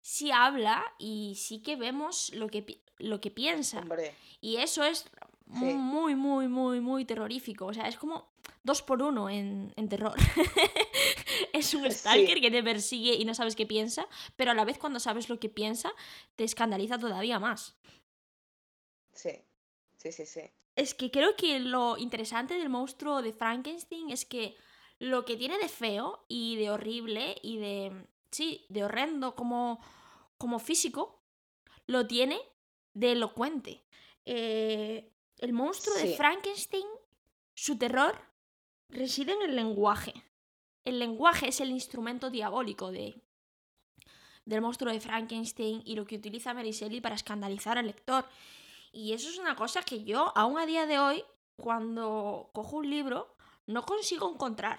[0.00, 3.84] sí habla y sí que vemos lo que, lo que piensa.
[4.40, 5.06] Y eso es
[5.46, 7.66] muy, muy, muy, muy terrorífico.
[7.66, 10.16] O sea, es como dos por uno en, terror.
[11.52, 14.78] es un stalker que te persigue y no sabes qué piensa, pero a la vez
[14.78, 15.92] cuando sabes lo que piensa,
[16.34, 17.76] te escandaliza todavía más.
[19.12, 19.40] Sí,
[19.96, 20.42] sí, sí, sí.
[20.76, 24.56] Es que creo que lo interesante del monstruo de Frankenstein es que
[24.98, 28.06] lo que tiene de feo y de horrible y de.
[28.30, 29.80] Sí, de horrendo como,
[30.36, 31.22] como físico,
[31.86, 32.38] lo tiene
[32.92, 33.84] de elocuente.
[34.26, 36.86] Eh, el monstruo de Frankenstein,
[37.54, 38.20] su terror
[38.88, 40.12] reside en el lenguaje.
[40.84, 43.22] El lenguaje es el instrumento diabólico de,
[44.44, 48.26] del monstruo de Frankenstein y lo que utiliza Mary Shelley para escandalizar al lector.
[48.96, 51.22] Y eso es una cosa que yo, aún a día de hoy,
[51.60, 54.78] cuando cojo un libro, no consigo encontrar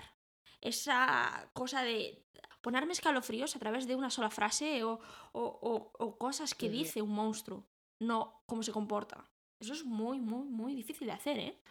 [0.60, 2.26] esa cosa de
[2.64, 5.00] ponerme escalofríos a través de una sola frase o,
[5.34, 7.68] o- o- o cosas que dice un monstruo,
[8.02, 9.24] no cómo se comporta.
[9.62, 11.62] Eso es muy, muy, muy difícil de hacer, ¿eh?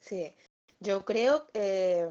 [0.00, 0.32] Sí,
[0.78, 2.08] yo creo eh,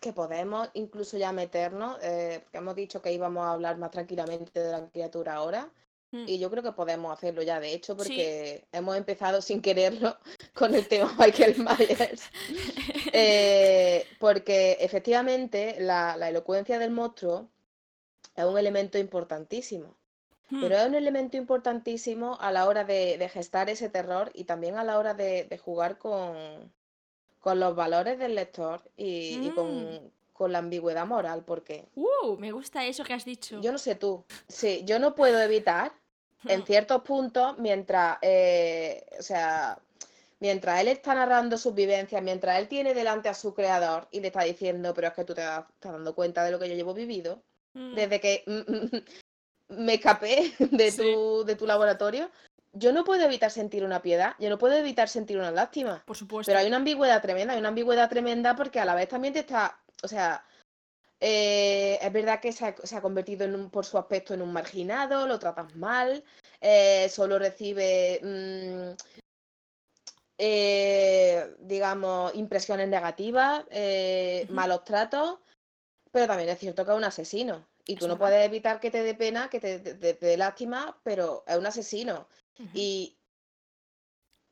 [0.00, 4.60] que podemos incluso ya meternos, eh, porque hemos dicho que íbamos a hablar más tranquilamente
[4.60, 5.72] de la criatura ahora.
[6.12, 7.98] Y yo creo que podemos hacerlo ya, de hecho, Sí.
[7.98, 10.16] porque hemos empezado sin quererlo
[10.54, 12.22] con el tema Michael Myers.
[13.12, 17.48] Eh, porque efectivamente la, la elocuencia del monstruo
[18.36, 19.94] es un elemento importantísimo.
[20.48, 24.44] Hmm, Pero es un elemento importantísimo a la hora de, de gestar ese terror y
[24.44, 26.72] también a la hora de, de jugar con,
[27.38, 29.54] con los valores del lector y, y Mm.
[29.54, 33.60] con, con la ambigüedad moral, porque Uh, me gusta eso que has dicho.
[33.60, 35.92] yo no sé tú, sí, yo no puedo evitar
[36.46, 39.78] en Hmm, ciertos puntos mientras, eh, o sea,
[40.40, 44.28] mientras él está narrando sus vivencias, mientras él tiene delante a su creador y le
[44.28, 46.74] está diciendo, pero es que tú te das- estás dando cuenta de lo que yo
[46.74, 47.42] llevo vivido
[47.74, 48.44] mm, desde que
[49.68, 50.98] me escapé de Sí.
[51.02, 52.30] tu, de tu laboratorio,
[52.72, 56.02] yo no puedo evitar sentir una piedad, yo no puedo evitar sentir una lástima.
[56.06, 56.50] Por supuesto.
[56.50, 59.40] Pero hay una ambigüedad tremenda, hay una ambigüedad tremenda porque a la vez también te
[59.40, 60.44] está, o sea,
[61.20, 64.42] eh, es verdad que se ha, se ha convertido en un, por su aspecto en
[64.42, 66.24] un marginado, lo tratas mal,
[66.60, 69.20] eh, solo recibe, mm,
[70.38, 73.64] eh, digamos, impresiones negativas,
[74.48, 75.38] malos tratos,
[76.10, 77.66] pero también es cierto que es un asesino.
[77.86, 78.28] Y tú Es no verdad.
[78.28, 81.56] puedes evitar que te dé pena, que te te- te- te dé lástima, pero es
[81.56, 82.28] un asesino.
[82.74, 83.18] Y,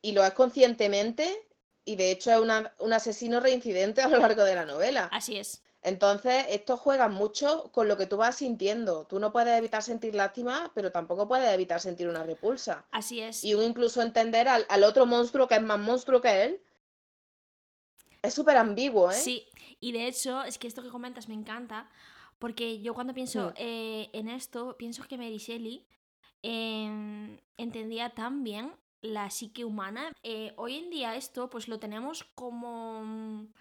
[0.03, 1.47] y lo es conscientemente,
[1.85, 5.09] y de hecho es una- un asesino reincidente a lo largo de la novela.
[5.13, 5.63] Así es.
[5.83, 9.07] Entonces, esto juega mucho con lo que tú vas sintiendo.
[9.07, 12.85] Tú no puedes evitar sentir lástima, pero tampoco puedes evitar sentir una repulsa.
[12.91, 13.45] Así es.
[13.45, 16.61] Y un incluso entender al, al otro monstruo que es más monstruo que él.
[18.23, 19.15] Es súper ambiguo, ¿eh?
[19.15, 19.47] Sí,
[19.81, 21.89] y de hecho, es que esto que comentas me encanta,
[22.41, 23.55] porque yo cuando pienso Mm.
[23.57, 25.87] eh, en esto, pienso que Mary Shelley
[26.43, 30.13] em, entendía tan bien la psique humana.
[30.25, 33.53] Eh, hoy en día esto pues lo tenemos como mm,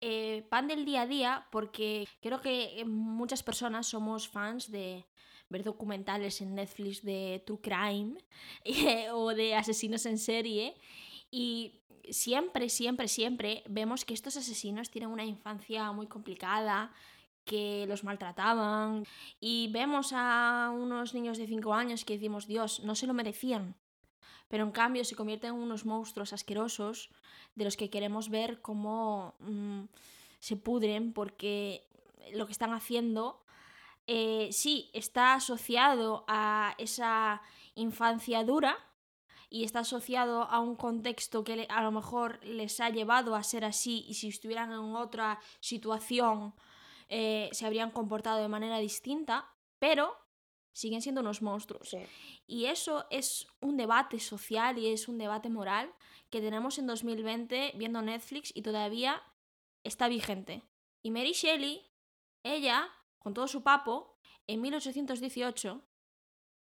[0.00, 5.04] eh, pan del día a día, porque creo que eh, muchas personas somos fans de
[5.50, 8.14] ver documentales en Netflix de True Crime
[8.64, 10.74] eh, o de asesinos en serie.
[11.30, 16.92] Y siempre, siempre, siempre vemos que estos asesinos tienen una infancia muy complicada,
[17.44, 19.04] que los maltrataban.
[19.40, 23.76] Y vemos a unos niños de 5 años que decimos, Dios, no se lo merecían.
[24.50, 27.08] Pero en cambio se convierten en unos monstruos asquerosos
[27.54, 29.84] de los que queremos ver cómo mm,
[30.40, 31.88] se pudren porque
[32.34, 33.42] lo que están haciendo
[34.06, 37.40] eh, sí está asociado a esa
[37.74, 38.76] infancia dura,
[39.50, 43.64] y está asociado a un contexto que a lo mejor les ha llevado a ser
[43.64, 46.54] así y si estuvieran en otra situación
[47.08, 50.16] eh, se habrían comportado de manera distinta, pero
[50.72, 51.90] siguen siendo unos monstruos.
[51.90, 51.98] Sí.
[52.46, 55.92] Y eso es un debate social y es un debate moral
[56.30, 59.22] que tenemos en 2020 viendo Netflix y todavía
[59.84, 60.62] está vigente.
[61.02, 61.90] Y Mary Shelley,
[62.44, 65.82] ella, con todo su papo, en 1818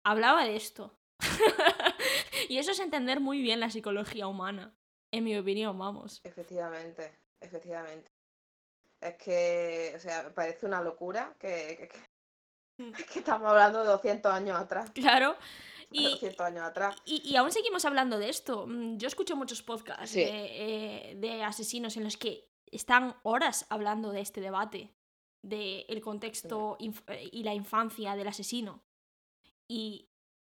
[0.03, 0.97] hablaba de esto.
[2.49, 4.75] y eso es entender muy bien la psicología humana,
[5.11, 6.21] en mi opinión, vamos.
[6.23, 8.11] Efectivamente, efectivamente.
[9.01, 12.10] Es que, o sea, me parece una locura que, que-
[12.77, 12.91] que- Mm.
[12.93, 14.89] que estamos hablando de 200 años atrás.
[14.91, 15.35] Claro.
[15.89, 16.95] de Y, 200 años atrás.
[17.03, 18.65] Y, y aún seguimos hablando de esto.
[18.65, 20.21] Mm, Yo escucho muchos podcasts Sí.
[20.21, 24.95] de, eh, de asesinos en los que están horas hablando de este debate,
[25.43, 28.81] del contexto inf- eh, y la infancia del asesino.
[29.67, 30.07] Y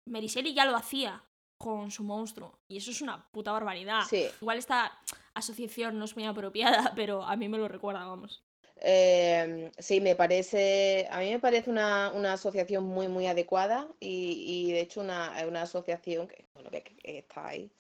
[0.10, 1.24] Mary Shelley ya lo hacía
[1.60, 2.60] con su monstruo.
[2.68, 4.02] Y eso es una puta barbaridad.
[4.10, 4.26] Sí.
[4.42, 4.98] Igual esta
[5.36, 8.44] asociación no es muy apropiada, pero a mí me lo recuerda, vamos.
[8.82, 14.68] Eh, sí, me parece, a mí me parece una, una asociación muy, muy adecuada y,
[14.68, 17.72] y de hecho una, una asociación que, bueno, que está ahí.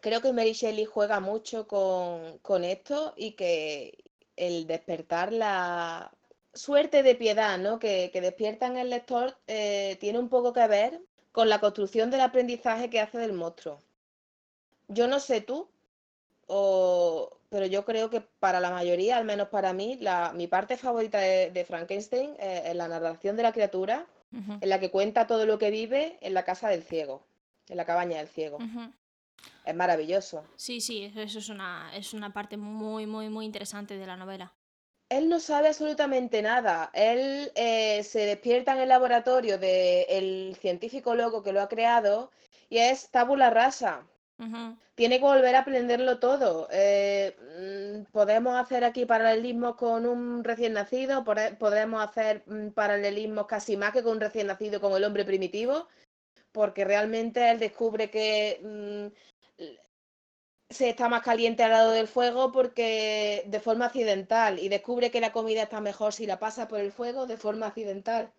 [0.00, 4.04] Creo que Mary Shelley juega mucho con, con esto y que
[4.36, 6.12] el despertar la
[6.52, 7.78] suerte de piedad ¿no?
[7.78, 11.00] que, que despierta en el lector eh, tiene un poco que ver
[11.32, 13.78] con la construcción del aprendizaje que hace del monstruo.
[14.88, 15.68] Yo no sé tú,
[16.46, 20.76] o, pero yo creo que para la mayoría, al menos para mí, la, mi parte
[20.76, 25.26] favorita de, de Frankenstein eh, es la narración de la criatura, en la que cuenta
[25.26, 27.24] todo lo que vive en la casa del ciego,
[27.68, 28.58] en la cabaña del ciego.
[29.64, 30.44] Es maravilloso.
[30.56, 34.52] Sí, sí, eso es una, es una parte muy, muy, muy interesante de la novela.
[35.08, 36.90] Él no sabe absolutamente nada.
[36.92, 42.30] Él eh, se despierta en el laboratorio del científico loco que lo ha creado
[42.68, 44.06] y es tabula rasa.
[44.94, 46.68] Tiene que volver a aprenderlo todo.
[46.70, 47.36] Eh,
[48.06, 51.24] mm, podemos hacer aquí paralelismos con un recién nacido,
[51.58, 55.88] podemos hacer mm, paralelismos casi más que con un recién nacido con el hombre primitivo,
[56.52, 59.64] porque realmente él descubre que mm,
[60.68, 65.20] se está más caliente al lado del fuego porque de forma accidental y descubre que
[65.20, 68.32] la comida está mejor si la pasa por el fuego de forma accidental.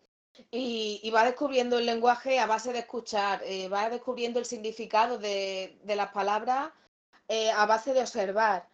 [0.52, 5.78] Y, va descubriendo el lenguaje a base de escuchar, eh, va descubriendo el significado de,
[5.86, 6.72] las palabras
[7.28, 8.68] eh, a base de observar.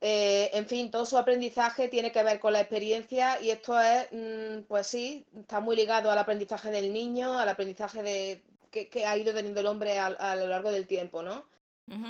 [0.00, 4.08] Eh, en fin, todo su aprendizaje tiene que ver con la experiencia y esto es,
[4.10, 9.16] mm, pues sí, está muy ligado al aprendizaje del niño, al aprendizaje de, que, ha
[9.16, 11.46] ido teniendo el hombre a, lo largo del tiempo, ¿no?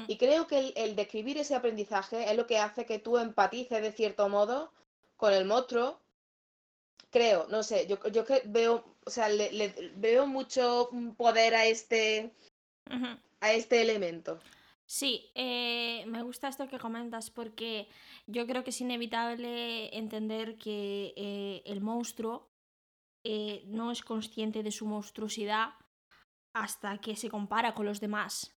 [0.06, 3.82] Y creo que el, el describir ese aprendizaje es lo que hace que tú empatices
[3.82, 4.70] de cierto modo
[5.16, 5.98] con el monstruo
[7.12, 12.32] creo, no sé, yo, yo veo, o sea, le, veo mucho poder a este,
[13.40, 14.40] a este elemento.
[14.86, 17.86] Sí, eh, me gusta esto que comentas porque
[18.26, 22.50] yo creo que es inevitable entender que eh, el monstruo
[23.24, 25.74] eh, no es consciente de su monstruosidad
[26.54, 28.54] hasta que se compara con los demás.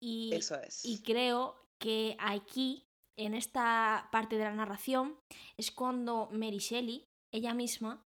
[0.00, 0.84] Y, Eso es.
[0.84, 2.84] y creo que aquí,
[3.16, 5.18] en esta parte de la narración,
[5.56, 8.04] es cuando Mary Shelley ella misma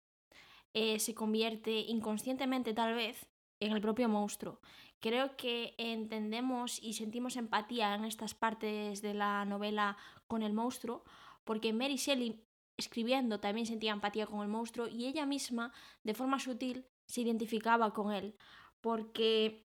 [0.72, 3.26] eh, se convierte inconscientemente tal vez
[3.60, 4.60] en el propio monstruo.
[5.00, 9.96] Creo que entendemos y sentimos empatía en estas partes de la novela
[10.26, 11.04] con el monstruo,
[11.44, 12.42] porque Mary Shelley
[12.76, 15.72] escribiendo también sentía empatía con el monstruo y ella misma,
[16.02, 18.36] de forma sutil, se identificaba con él,
[18.80, 19.66] porque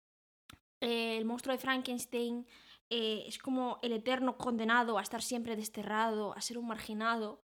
[0.81, 2.47] eh, el monstruo de Frankenstein
[2.91, 7.43] eh, es como el eterno condenado a estar siempre desterrado, a ser un marginado,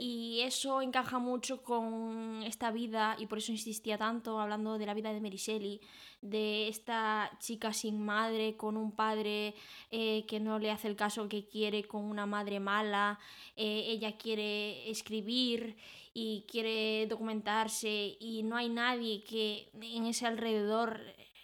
[0.00, 4.94] y eso encaja mucho con esta vida, y por eso insistía tanto hablando de la
[4.94, 5.80] vida de Mary Shelley,
[6.20, 9.54] de esta chica sin madre, con un padre
[9.90, 13.18] eh, que no le hace el caso que quiere, con una madre mala,
[13.56, 15.76] eh, ella quiere escribir
[16.14, 21.00] y quiere documentarse y no hay nadie que en ese alrededor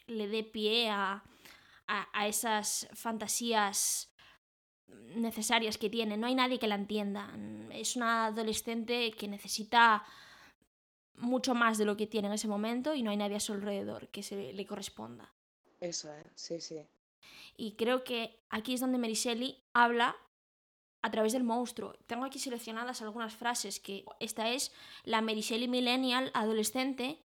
[0.06, 1.24] le dé pie a,
[1.86, 4.07] a esas fantasías
[5.14, 6.16] necesarias que tiene.
[6.16, 7.30] No hay nadie que la entienda.
[7.72, 10.04] Es una adolescente que necesita
[11.14, 13.52] mucho más de lo que tiene en ese momento y no hay nadie a su
[13.52, 15.32] alrededor que se le corresponda.
[15.80, 16.86] Eso es, sí, sí.
[17.56, 20.16] Y creo que aquí es donde Mary Shelley habla
[21.02, 21.94] a través del monstruo.
[22.06, 24.72] Tengo aquí seleccionadas algunas frases que esta es
[25.04, 27.24] la Mary Shelley millennial adolescente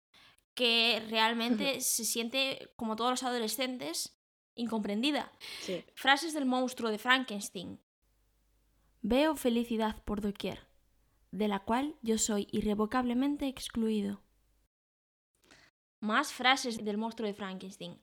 [0.53, 4.19] que realmente se siente como todos los adolescentes
[4.55, 5.31] incomprendida.
[5.95, 7.79] Frases del monstruo de Frankenstein.
[9.01, 10.67] Veo felicidad por doquier,
[11.31, 14.21] de la cual yo soy irrevocablemente excluido.
[15.99, 17.99] Más frases del monstruo de Frankenstein.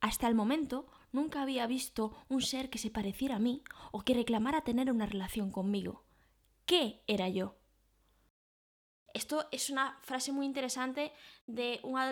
[0.00, 3.62] Hasta el momento nunca había visto un ser que se pareciera a mí
[3.92, 6.04] o que reclamara tener una relación conmigo.
[6.64, 7.56] ¿Qué era yo?
[9.16, 11.10] Esto es una frase muy interesante
[11.46, 12.02] de una,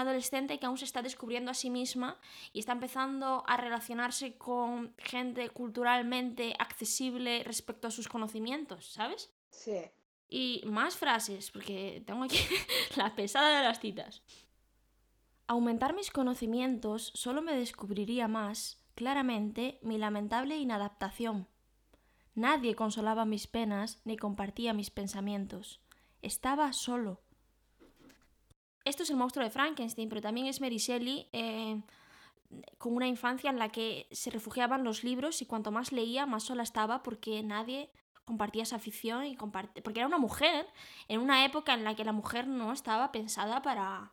[0.00, 2.20] adolescente que aún se está descubriendo a sí misma
[2.52, 9.34] y está empezando a relacionarse con gente culturalmente accesible respecto a sus conocimientos, ¿sabes?
[9.50, 9.90] Sí.
[10.28, 12.38] Y más frases, porque tengo aquí
[12.96, 14.22] la pesada de las citas.
[15.48, 21.48] Aumentar mis conocimientos solo me descubriría más claramente mi lamentable inadaptación.
[22.36, 25.80] Nadie consolaba mis penas ni compartía mis pensamientos.
[26.26, 27.20] Estaba solo.
[28.84, 31.80] Esto es el monstruo de Frankenstein, pero también es Mary Shelley eh,
[32.78, 36.42] con una infancia en la que se refugiaban los libros y cuanto más leía, más
[36.42, 37.92] sola estaba porque nadie
[38.24, 40.66] compartía esa afición y porque era una mujer
[41.06, 44.12] en una época en la que la mujer no estaba pensada para,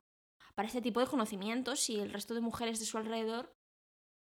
[0.54, 3.56] para este tipo de conocimientos y el resto de mujeres de su alrededor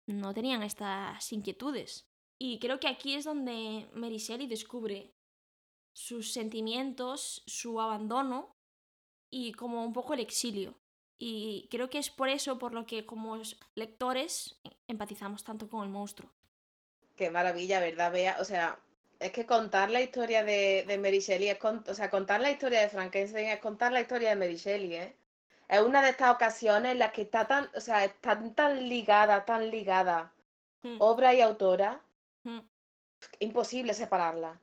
[0.06, 2.08] no tenían estas inquietudes.
[2.38, 5.15] Y creo que aquí es donde Mary Shelley descubre
[5.96, 8.54] sus sentimientos, su abandono
[9.32, 10.76] y como un poco el exilio.
[11.18, 13.42] Y creo que es por eso por lo que como
[13.76, 16.30] lectores empatizamos tanto con el monstruo.
[17.16, 18.36] Qué maravilla, ¿verdad, Bea?
[18.42, 18.78] O sea,
[19.20, 22.82] es que contar la historia de, de Mary Shelley es o sea, contar la historia
[22.82, 25.16] de Frankenstein es contar la historia de Mary Shelley, ¿eh?
[25.70, 29.46] Es una de estas ocasiones en las que está tan, o sea, está tan ligada,
[29.46, 30.34] tan ligada,
[30.84, 30.98] hmm.
[31.00, 32.02] obra y autora,
[32.44, 32.60] hmm.
[33.40, 34.60] imposible separarla.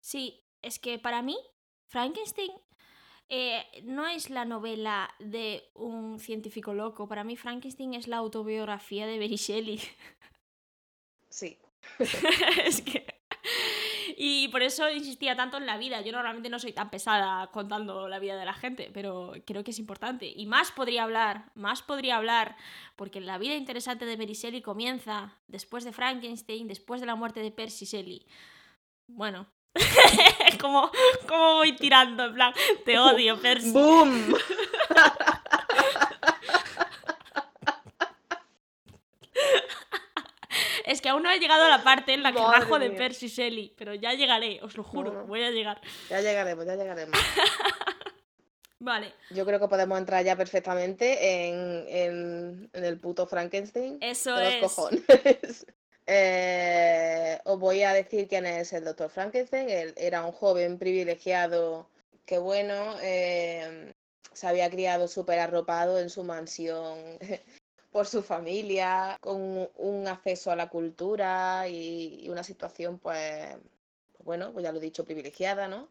[0.00, 1.36] Sí, es que para mí,
[1.88, 2.52] Frankenstein
[3.28, 7.08] eh, no es la novela de un científico loco.
[7.08, 9.80] Para mí, Frankenstein es la autobiografía de Mary Shelley.
[11.28, 11.58] Sí.
[12.64, 13.06] es que.
[14.16, 16.00] Y por eso insistía tanto en la vida.
[16.02, 19.70] Yo normalmente no soy tan pesada contando la vida de la gente, pero creo que
[19.70, 20.30] es importante.
[20.34, 22.56] Y más podría hablar, más podría hablar,
[22.96, 27.40] porque la vida interesante de Mary Shelley comienza después de Frankenstein, después de la muerte
[27.40, 28.26] de Percy Shelley.
[29.08, 29.46] Bueno,
[30.60, 30.90] como,
[31.28, 33.72] como voy tirando, en plan, te odio, Percy.
[33.72, 34.34] ¡Boom!
[40.84, 42.90] Es que aún no he llegado a la parte en la que Madre rajo de
[42.90, 42.98] mía.
[42.98, 45.26] Percy Shelley, pero ya llegaré, os lo juro, Bueno.
[45.26, 45.80] voy a llegar.
[46.10, 47.18] Ya llegaremos, ya llegaremos.
[48.80, 53.98] Vale, Yo creo que podemos entrar ya perfectamente en, en- en el puto Frankenstein.
[54.00, 54.60] eso de los es.
[54.60, 55.66] cojones.
[56.06, 59.68] Eh, os voy a decir quién es el doctor Frankenstein.
[59.68, 61.88] Él era un joven privilegiado
[62.26, 63.92] que, bueno, eh,
[64.32, 66.98] se había criado súper arropado en su mansión
[67.92, 73.56] por su familia, con un acceso a la cultura y, y una situación, pues,
[74.12, 75.88] pues bueno, pues ya lo he dicho, privilegiada, ¿no?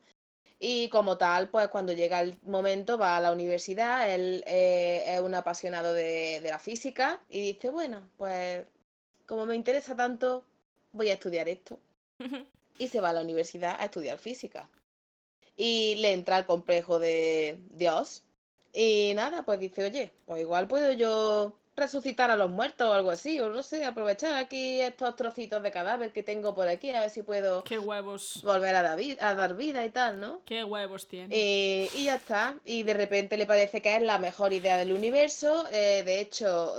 [0.59, 5.21] Y como tal, pues cuando llega el momento va a la universidad, él eh, es
[5.21, 8.65] un apasionado de, de la física y dice, bueno, pues
[9.31, 10.43] como me interesa tanto,
[10.91, 11.79] voy a estudiar esto.
[12.77, 14.69] Y se va a la universidad a estudiar física.
[15.55, 18.25] Y le entra el complejo de Dios.
[18.73, 23.11] Y nada, pues dice, oye, pues igual puedo yo resucitar a los muertos o algo
[23.11, 27.01] así, o no sé, aprovechar aquí estos trocitos de cadáver que tengo por aquí, a
[27.01, 30.41] ver si puedo Qué huevos, volver a dar, vi- a dar vida y tal, ¿no?
[30.45, 31.27] qué huevos tiene.
[31.35, 32.55] Eh, y ya está.
[32.65, 35.65] Y de repente le parece que es la mejor idea del universo.
[35.71, 36.75] eh, de hecho,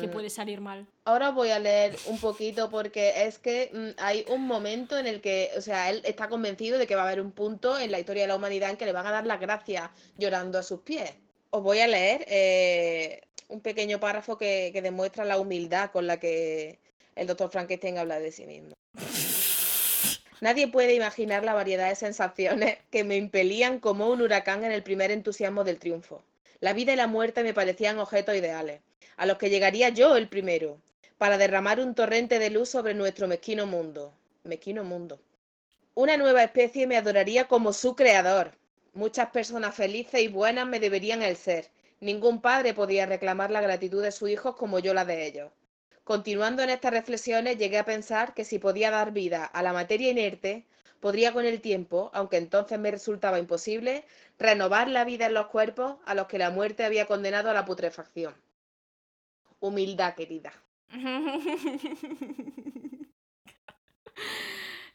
[0.00, 0.86] que mm, puede salir mal.
[1.04, 5.20] ahora voy a leer un poquito porque es que mm, hay un momento en el
[5.20, 7.98] que, o sea, él está convencido de que va a haber un punto en la
[8.00, 10.80] historia de la humanidad en que le van a dar las gracias llorando a sus
[10.80, 11.12] pies.
[11.50, 16.20] Os voy a leer eh, un pequeño párrafo que, que demuestra la humildad con la
[16.20, 16.78] que
[17.16, 18.74] el doctor Frankenstein habla de sí mismo.
[20.40, 24.84] Nadie puede imaginar la variedad de sensaciones que me impelían como un huracán en el
[24.84, 26.22] primer entusiasmo del triunfo.
[26.60, 28.80] La vida y la muerte me parecían objetos ideales,
[29.16, 30.78] a los que llegaría yo el primero,
[31.18, 34.12] para derramar un torrente de luz sobre nuestro mezquino mundo.
[34.44, 35.20] Mezquino mundo.
[35.94, 38.52] Una nueva especie me adoraría como su creador.
[38.94, 41.68] Muchas personas felices y buenas me deberían el ser.
[42.00, 45.50] Ningún padre podía reclamar la gratitud de sus hijos como yo la de ellos.
[46.04, 50.10] Continuando en estas reflexiones, llegué a pensar que si podía dar vida a la materia
[50.10, 50.64] inerte,
[51.00, 54.04] podría con el tiempo, aunque entonces me resultaba imposible,
[54.38, 57.64] renovar la vida en los cuerpos a los que la muerte había condenado a la
[57.64, 58.34] putrefacción.
[59.60, 60.52] Humildad, querida.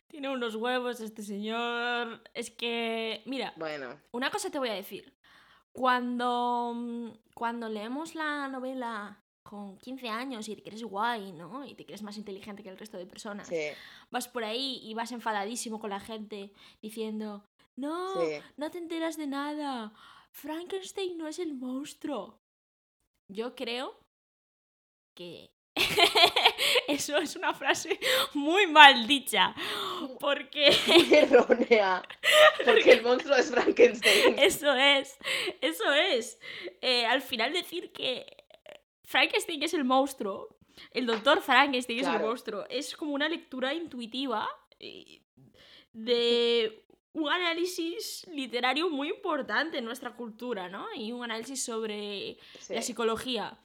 [0.08, 2.22] Tiene unos huevos este señor.
[2.34, 5.14] Es que, mira, Bueno, una cosa te voy a decir.
[5.74, 11.66] Cuando, mm, cuando leemos la novela con 15 años y te crees guay, ¿no?
[11.66, 13.48] Y te crees más inteligente que el resto de personas.
[13.48, 13.70] sí,
[14.10, 17.46] Vas por ahí y vas enfadadísimo con la gente diciendo,
[17.76, 18.40] no, sí.
[18.58, 19.94] no te enteras de nada.
[20.32, 22.40] Frankenstein no es el monstruo.
[23.28, 24.00] Yo creo
[25.16, 25.53] que
[26.88, 28.00] eso es una frase
[28.34, 29.56] muy mal dicha.
[30.20, 32.04] Porque Muy errónea.
[32.66, 34.36] Porque el monstruo es Frankenstein.
[34.40, 35.18] eso es,
[35.62, 36.40] eso es.
[36.82, 38.26] Eh, al final decir que
[39.04, 40.56] Frankenstein es el monstruo,
[40.92, 42.28] el doctor Frankenstein es el Claro.
[42.28, 44.48] monstruo, es como una lectura intuitiva
[44.80, 45.22] eh,
[45.92, 50.88] de un análisis literario muy importante en nuestra cultura, ¿no?
[50.96, 52.74] Y un análisis sobre Sí.
[52.74, 53.58] la psicología.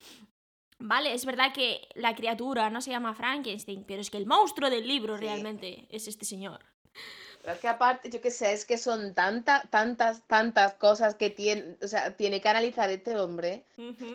[0.79, 4.71] Vale, es verdad que la criatura no se llama Frankenstein, pero es que el monstruo
[4.71, 5.25] del libro Sí.
[5.25, 6.61] realmente es este señor.
[7.43, 11.31] Pero es que aparte, yo qué sé, es que son tantas, tantas, tantas cosas que
[11.31, 13.65] tiene, o sea, tiene que analizar este hombre.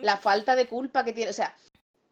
[0.02, 1.56] La falta de culpa que tiene, o sea,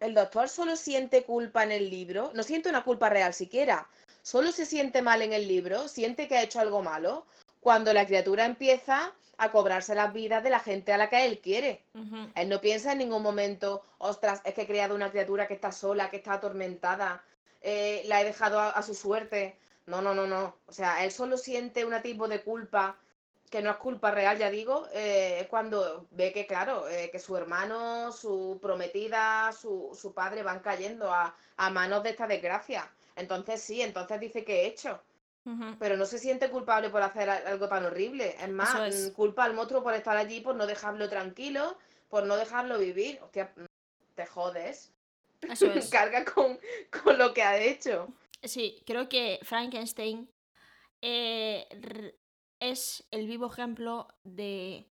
[0.01, 3.87] el doctor solo siente culpa en el libro, no siente una culpa real siquiera,
[4.23, 7.27] solo se siente mal en el libro, siente que ha hecho algo malo,
[7.61, 9.13] cuando la criatura empieza
[9.43, 11.85] a cobrarse las vidas de la gente a la que él quiere.
[12.35, 15.73] Él no piensa en ningún momento, ostras, es que he creado una criatura que está
[15.73, 17.25] sola, que está atormentada,
[17.61, 19.57] eh, la he dejado a, a su suerte.
[19.87, 20.55] No, no, no, no.
[20.67, 22.97] O sea, él solo siente un tipo de culpa,
[23.51, 27.37] que no es culpa real, ya digo, eh, cuando ve que, claro, eh, que su
[27.37, 32.89] hermano, su prometida, su, su padre van cayendo a, a manos de esta desgracia.
[33.17, 35.03] Entonces sí, entonces dice que he hecho.
[35.79, 38.37] Pero no se siente culpable por hacer algo tan horrible.
[38.41, 39.11] Es más, es.
[39.11, 41.77] mm, culpa al monstruo por estar allí, por no dejarlo tranquilo,
[42.09, 43.19] por no dejarlo vivir.
[43.23, 43.65] Hostia, mm,
[44.15, 44.93] te jodes.
[45.41, 45.91] Eso es.
[45.91, 46.59] Carga con,
[47.03, 48.09] con lo que ha hecho.
[48.43, 50.29] Sí, creo que Frankenstein
[51.01, 51.67] eh,
[52.61, 54.89] es el vivo ejemplo de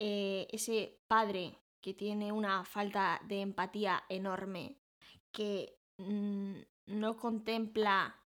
[0.00, 4.76] eh, ese padre que tiene una falta de empatía enorme,
[5.32, 6.56] que mm,
[6.86, 8.20] no contempla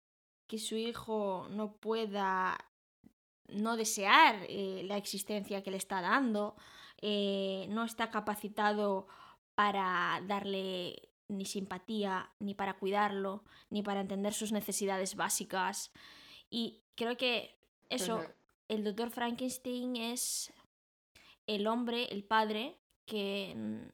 [0.50, 2.58] que su hijo no pueda
[3.46, 6.56] no desear eh, la existencia que le está dando,
[7.00, 9.06] eh, no está capacitado
[9.54, 15.92] para darle ni simpatía, ni para cuidarlo, ni para entender sus necesidades básicas.
[16.50, 17.56] Y creo que
[17.88, 18.20] eso,
[18.66, 20.52] el doctor Frankenstein es
[21.46, 22.76] el hombre, el padre,
[23.06, 23.86] que...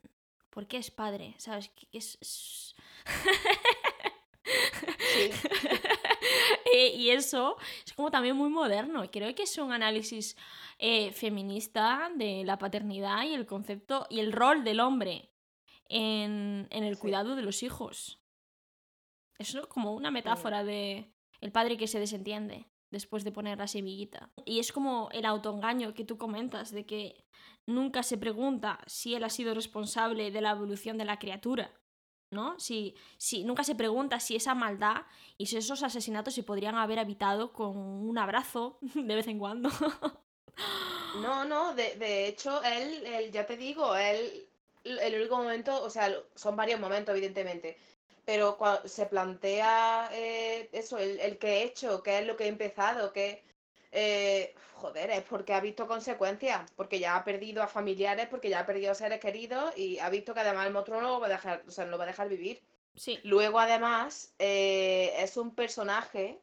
[0.48, 1.34] ¿Por qué es padre?
[1.36, 1.68] ¿Sabes?
[1.68, 2.16] Que es...
[5.12, 5.30] Sí.
[6.94, 9.04] y eso es como también muy moderno.
[9.10, 10.36] Creo que es un análisis
[10.78, 15.30] eh, feminista de la paternidad y el concepto y el rol del hombre
[15.88, 18.20] en, el cuidado de los hijos.
[19.38, 24.30] Es como una metáfora de el padre que se desentiende después de poner la semillita.
[24.44, 27.24] Y es como el autoengaño que tú comentas, de que
[27.66, 31.72] nunca se pregunta si él ha sido responsable de la evolución de la criatura.
[32.36, 32.60] ¿No?
[32.60, 35.02] Si, si nunca se pregunta si esa maldad
[35.38, 39.70] y si esos asesinatos se podrían haber evitado con un abrazo de vez en cuando.
[41.22, 44.46] no, no, de, de hecho, él, él, ya te digo, él,
[44.84, 47.76] el único momento, o sea, son varios momentos, evidentemente,
[48.24, 52.44] pero cuando se plantea eh, eso, el, el, que he hecho, qué es lo que
[52.44, 53.42] he empezado, que
[53.98, 58.60] eh, joder, es porque ha visto consecuencias, porque ya ha perdido a familiares, porque ya
[58.60, 61.28] ha perdido a seres queridos y ha visto que además el monstruo no lo va
[61.28, 62.62] a dejar, o sea, no va a dejar vivir.
[62.94, 63.18] Sí.
[63.24, 66.38] Luego, además, eh, es un personaje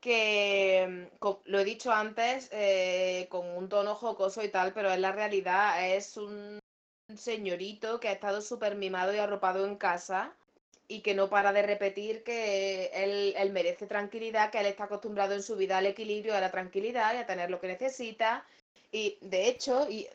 [0.00, 1.08] que,
[1.46, 5.94] lo he dicho antes, eh, con un tono jocoso y tal, pero en la realidad
[5.94, 6.58] es un
[7.16, 10.36] señorito que ha estado súper mimado y arropado en casa
[10.88, 15.42] y que no para de repetir que él, merece tranquilidad, que él está acostumbrado en
[15.42, 18.44] su vida al equilibrio, a la tranquilidad y a tener lo que necesita.
[18.92, 20.06] Y de hecho, y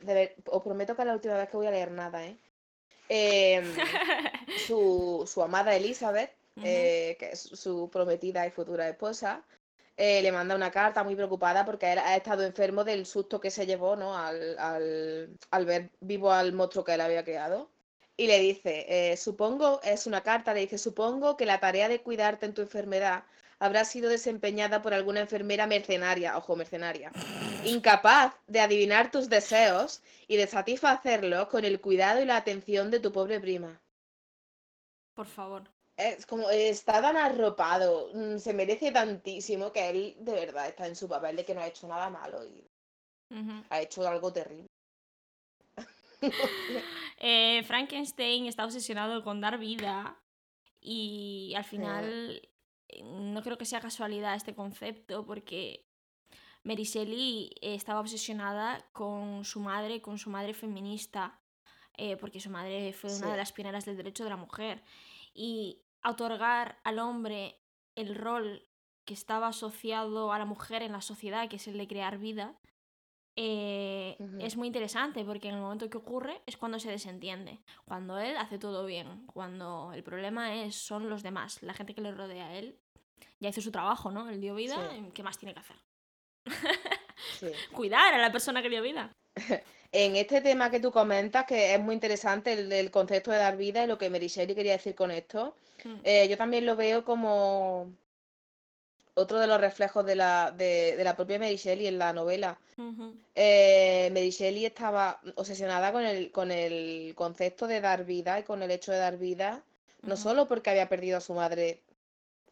[0.45, 2.37] os prometo que es la última vez que voy a leer nada, ¿eh?
[3.09, 3.65] Em,
[4.67, 6.31] su, amada Elizabeth,
[6.63, 9.43] eh, que es su prometida y futura esposa,
[9.97, 13.51] eh, le manda una carta muy preocupada porque él ha estado enfermo del susto que
[13.51, 14.15] se llevó ¿no?
[14.17, 17.69] al, al, al ver vivo al monstruo que él había creado
[18.19, 22.01] y le dice, eh, supongo, es una carta, le dice, supongo que la tarea de
[22.01, 23.23] cuidarte en tu enfermedad
[23.59, 27.13] habrá sido desempeñada por alguna enfermera mercenaria, ojo, mercenaria,
[27.63, 32.99] incapaz de adivinar tus deseos y de satisfacerlos con el cuidado y la atención de
[32.99, 33.81] tu pobre prima.
[35.13, 35.63] Por favor.
[35.95, 40.97] Es como, está tan arropado, mm, se merece tantísimo que él de verdad está en
[40.97, 42.69] su papel de que no ha hecho nada malo y
[43.69, 44.68] ha hecho algo terrible.
[47.21, 50.17] Eh, Frankenstein está obsesionado con dar vida
[50.79, 52.41] y al final
[52.87, 55.85] eh, no creo que sea casualidad este concepto porque
[56.63, 61.41] Mary Shelley estaba obsesionada con su madre, con su madre feminista,
[61.97, 64.83] eh, porque su madre fue una de las pioneras del derecho de la mujer.
[65.33, 67.59] Y otorgar al hombre
[67.95, 68.67] el rol
[69.05, 72.57] que estaba asociado a la mujer en la sociedad, que es el de crear vida,
[73.41, 78.19] eh, es muy interesante porque en el momento que ocurre es cuando se desentiende, cuando
[78.19, 82.11] él hace todo bien, cuando el problema es son los demás, la gente que le
[82.11, 82.77] rodea a él.
[83.39, 84.29] Ya hizo su trabajo, ¿no?
[84.29, 85.77] Él dio vida, ¿qué más tiene que hacer?
[87.71, 89.15] Cuidar a la persona que dio vida.
[89.93, 93.85] en este tema que tú comentas, que es muy interesante el, concepto de dar vida
[93.85, 95.99] y lo que Mary quería decir con esto, mm.
[96.03, 97.93] eh, yo también lo veo como
[99.15, 102.59] otro de los reflejos de la, de, la propia Mary Shelley en la novela.
[103.35, 108.63] Eh, Mary Shelley estaba obsesionada con el, con el concepto de dar vida y con
[108.63, 109.63] el hecho de dar vida,
[110.01, 111.83] no solo porque había perdido a su madre,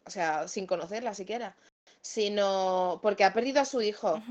[0.04, 1.56] o sea, sin conocerla siquiera,
[2.02, 4.22] sino porque ha perdido a su hijo.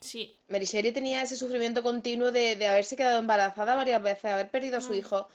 [0.00, 0.38] Sí.
[0.48, 4.78] Mary Shelley tenía ese sufrimiento continuo de, de, haberse quedado embarazada varias veces, haber perdido
[4.78, 5.28] a su hijo.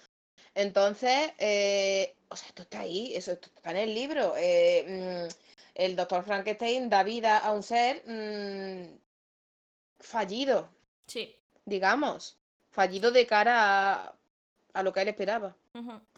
[0.55, 4.33] Entonces, eh, o sea, esto está ahí, eso está en el libro.
[4.37, 5.33] Eh, mm,
[5.75, 8.97] el doctor Frankenstein da vida a un ser mm,
[9.99, 10.69] fallido.
[11.07, 11.35] Sí.
[11.65, 12.37] Digamos.
[12.69, 14.15] Fallido de cara
[14.73, 15.55] a, lo que él esperaba.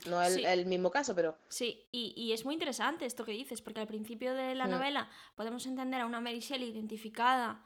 [0.05, 1.37] No es el, mismo caso, pero.
[1.49, 4.71] Sí, y, es muy interesante esto que dices, porque al principio de la mm.
[4.71, 7.63] novela podemos entender a una Mary Shelley identificada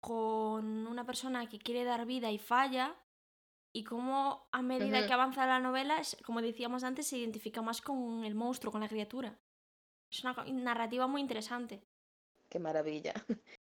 [0.00, 2.96] con una persona que quiere dar vida y falla,
[3.72, 8.24] y cómo a medida que avanza la novela, como decíamos antes, se identifica más con
[8.24, 9.38] el monstruo, con la criatura.
[10.10, 11.80] Es una narrativa muy interesante.
[12.48, 13.14] Qué maravilla.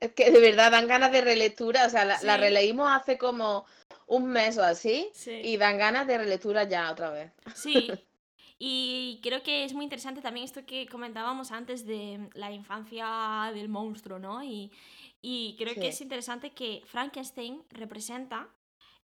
[0.00, 1.86] Es que de verdad dan ganas de relectura.
[1.86, 3.64] O sea, la, releímos hace como
[4.06, 5.10] un mes o así.
[5.26, 7.32] Y dan ganas de relectura ya otra vez.
[7.54, 7.90] Sí.
[8.58, 13.68] Y creo que es muy interesante también esto que comentábamos antes de la infancia del
[13.68, 14.42] monstruo, ¿no?
[14.44, 14.70] Y,
[15.58, 18.48] creo que es interesante que Frankenstein representa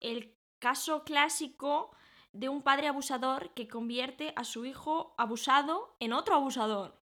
[0.00, 1.90] el caso clásico
[2.32, 7.00] de un padre abusador que convierte a su hijo abusado en otro abusador.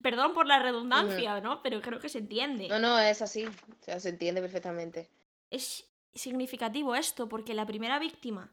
[0.00, 1.62] Perdón por la redundancia, ¿no?
[1.62, 2.68] Pero creo que se entiende.
[2.68, 3.44] No, no, es así.
[3.46, 5.10] O sea, se entiende perfectamente.
[5.50, 8.52] Es significativo esto porque la primera víctima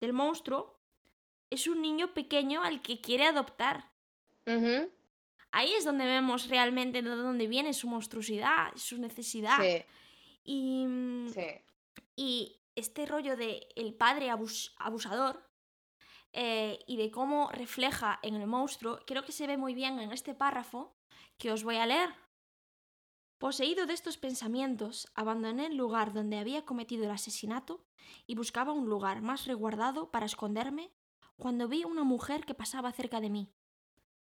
[0.00, 0.80] del monstruo
[1.50, 3.90] es un niño pequeño al que quiere adoptar.
[5.54, 9.58] Ahí es donde vemos realmente de dónde viene su monstruosidad, su necesidad.
[9.60, 9.84] Sí,
[10.44, 11.46] Y, mm, sí.
[12.16, 15.50] y este rollo de el padre abus- abusador
[16.32, 20.12] eh, y de cómo refleja en el monstruo, creo que se ve muy bien en
[20.12, 20.96] este párrafo
[21.38, 22.10] que os voy a leer.
[23.38, 27.84] Poseído de estos pensamientos, abandoné el lugar donde había cometido el asesinato
[28.26, 30.92] y buscaba un lugar más resguardado para esconderme
[31.36, 33.52] cuando vi una mujer que pasaba cerca de mí.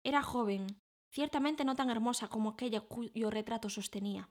[0.04, 0.80] Era joven,
[1.10, 4.30] ciertamente no tan hermosa como aquella cuyo retrato sostenía,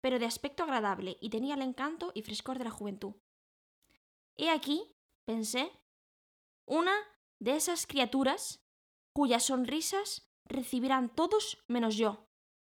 [0.00, 3.14] pero de aspecto agradable y tenía el encanto y frescor de la juventud.
[4.36, 4.96] He aquí,
[5.26, 5.70] pensé,
[6.66, 6.94] una
[7.38, 8.64] de esas criaturas
[9.12, 12.26] cuyas sonrisas recibirán todos menos yo.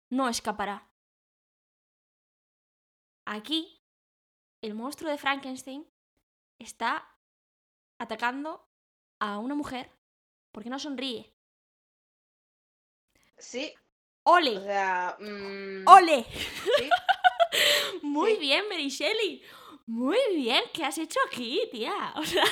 [0.09, 0.89] No escapará.
[3.25, 3.81] Aquí,
[4.61, 5.89] el monstruo de Frankenstein
[6.59, 7.17] está
[7.99, 8.67] atacando
[9.19, 9.91] a una mujer
[10.51, 11.33] porque no sonríe.
[13.37, 13.73] Sí,
[14.25, 14.57] ¡Ole!
[14.57, 15.17] o sea.
[15.19, 16.25] mm, ¡Ole!
[16.77, 16.89] sí.
[18.01, 18.39] Muy Sí.
[18.39, 19.41] bien, Mary Shelley.
[19.85, 22.13] Muy bien, ¿qué has hecho aquí, tía?
[22.15, 22.43] O sea,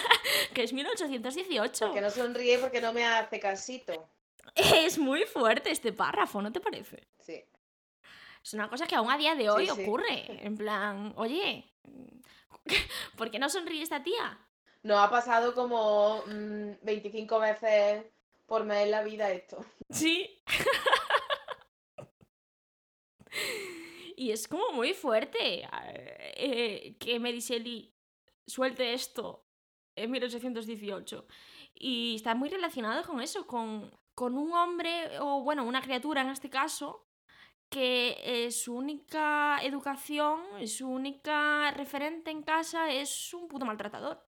[0.53, 1.85] que es 1818.
[1.87, 4.09] Porque no sonríe porque no me hace casito.
[4.55, 7.07] Es muy fuerte este párrafo, ¿no te parece?
[7.19, 7.41] Sí.
[8.43, 9.83] Es una cosa que aún a día de hoy Sí, sí.
[9.83, 10.25] ocurre.
[10.45, 11.71] En plan, oye,
[13.17, 14.37] ¿por qué no sonríe esta tía?
[14.83, 18.03] Nos ha pasado como mm, 25 veces
[18.47, 19.63] por mes en la vida esto.
[19.89, 20.41] Sí.
[24.21, 25.67] y es como muy fuerte
[26.35, 27.91] eh, que Mary Shelley
[28.45, 29.47] suelte esto
[29.95, 31.25] en 1818.
[31.73, 36.29] Y está muy relacionado con eso, con, con un hombre, o bueno, una criatura en
[36.29, 37.07] este caso,
[37.67, 44.23] que su única educación, su única referente en casa es un puto maltratador.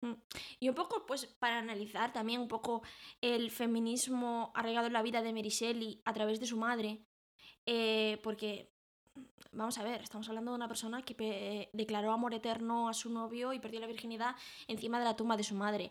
[0.00, 0.14] Mm.
[0.58, 2.82] Y un poco, pues, para analizar también un poco
[3.20, 7.04] el feminismo arraigado en la vida de Mary Shelley a través de su madre,
[7.64, 8.72] eh, porque,
[9.52, 13.52] vamos a ver, estamos hablando de una persona que declaró amor eterno a su novio
[13.52, 14.36] y perdió la virginidad
[14.68, 15.90] encima de la tumba de su madre.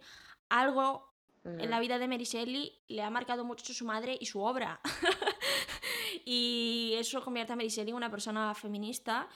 [0.50, 1.10] Algo
[1.44, 4.82] en la vida de Mary Shelley le ha marcado mucho su madre y su obra.
[6.26, 9.28] y eso convierte a Mary Shelley en una persona feminista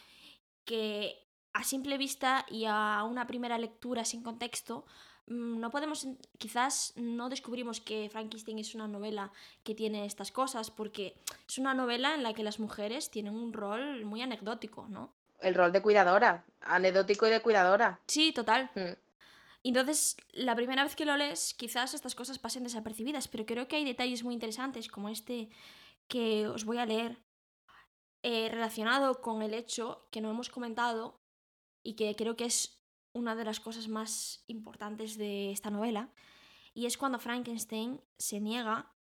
[0.66, 1.24] que
[1.54, 4.86] a simple vista y a una primera lectura sin contexto
[5.28, 6.08] no podemos,
[6.38, 9.32] quizás no descubrimos que Frankenstein es una novela
[9.64, 11.16] que tiene estas cosas, porque
[11.48, 15.14] es una novela en la que las mujeres tienen un rol muy anecdótico, ¿no?
[15.40, 16.46] El rol de cuidadora.
[16.62, 18.00] Anecdótico y de cuidadora.
[18.08, 18.70] Sí, total.
[18.76, 18.94] Mm.
[19.64, 23.78] Entonces, la primera vez que lo lees, quizás estas cosas pasen desapercibidas, pero creo que
[23.78, 25.50] hay detalles muy interesantes, como este
[26.08, 27.18] que os voy a leer,
[28.24, 31.22] eh, relacionado con el hecho que no hemos comentado
[31.82, 32.83] y que creo que es
[33.14, 36.09] una de las cosas más importantes de esta novela,
[36.74, 38.91] y es cuando Frankenstein se niega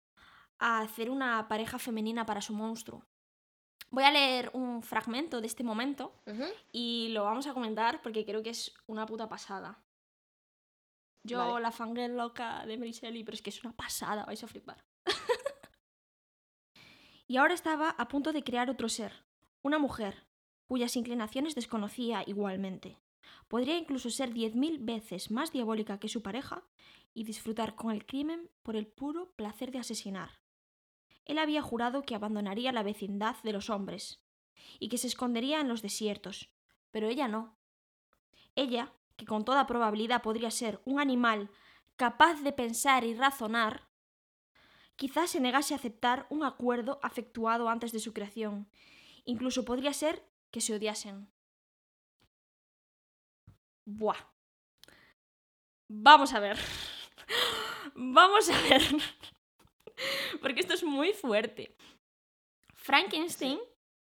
[0.58, 3.06] a hacer una pareja femenina para su monstruo.
[3.90, 6.14] Voy a leer un fragmento de este momento
[6.72, 9.82] y lo vamos a comentar porque creo que es una puta pasada.
[11.24, 11.60] Yo, Vale.
[11.60, 14.84] la fangirl loca de Mary Shelley, pero es que es una pasada, vais a flipar.
[17.28, 19.12] y ahora estaba a punto de crear otro ser,
[19.62, 20.26] una mujer,
[20.66, 22.98] cuyas inclinaciones desconocía igualmente.
[23.48, 26.64] Podría incluso ser diez mil veces más diabólica que su pareja
[27.14, 30.40] y disfrutar con el crimen por el puro placer de asesinar.
[31.24, 34.24] Él había jurado que abandonaría la vecindad de los hombres
[34.78, 36.50] y que se escondería en los desiertos,
[36.90, 37.56] pero ella no.
[38.54, 41.50] Ella, que con toda probabilidad podría ser un animal
[41.96, 43.88] capaz de pensar y razonar,
[44.96, 48.68] quizás se negase a aceptar un acuerdo afectuado antes de su creación.
[49.24, 51.28] Incluso podría ser que se odiasen.
[53.98, 54.16] Buah.
[55.88, 56.56] Vamos a ver.
[57.94, 58.82] Vamos a ver.
[60.40, 61.76] Porque esto es muy fuerte.
[62.74, 63.60] Frankenstein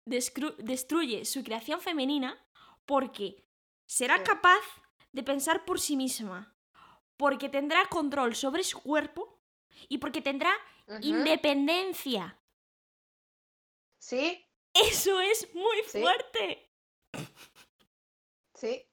[0.06, 2.40] destruye su creación femenina
[2.86, 3.44] porque
[3.88, 4.62] será capaz
[5.12, 6.56] de pensar por sí misma,
[7.18, 9.42] porque tendrá control sobre su cuerpo
[9.90, 10.54] y porque tendrá
[11.02, 12.40] independencia.
[14.02, 16.00] Sí, Eso es muy Sí.
[16.02, 16.72] fuerte.
[18.56, 18.88] sí.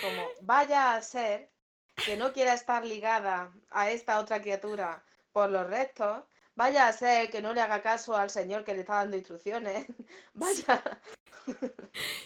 [0.00, 1.50] Como vaya a ser
[2.04, 7.30] que no quiera estar ligada a esta otra criatura por los restos, vaya a ser
[7.30, 9.86] que no le haga caso al señor que le está dando instrucciones,
[10.34, 10.82] vaya,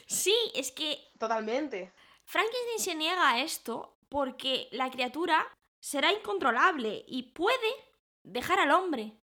[0.07, 1.93] Sí, es que totalmente.
[2.25, 5.47] Frankenstein se niega a esto porque la criatura
[5.81, 7.75] será incontrolable y puede
[8.23, 9.19] dejar al hombre.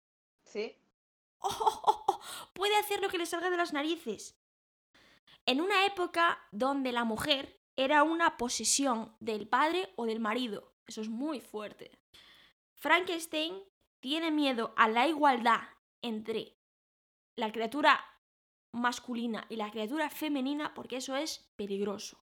[0.46, 0.78] Sí.
[2.54, 4.38] puede hacer lo que le salga de las narices.
[5.46, 10.74] En una época donde la mujer era una posesión del padre o del marido.
[10.88, 11.92] Eso es muy fuerte.
[12.76, 13.64] Frankenstein
[14.00, 15.62] tiene miedo a la igualdad
[16.02, 16.58] entre
[17.36, 18.04] la criatura
[18.72, 22.18] masculina y la criatura femenina porque eso es peligroso.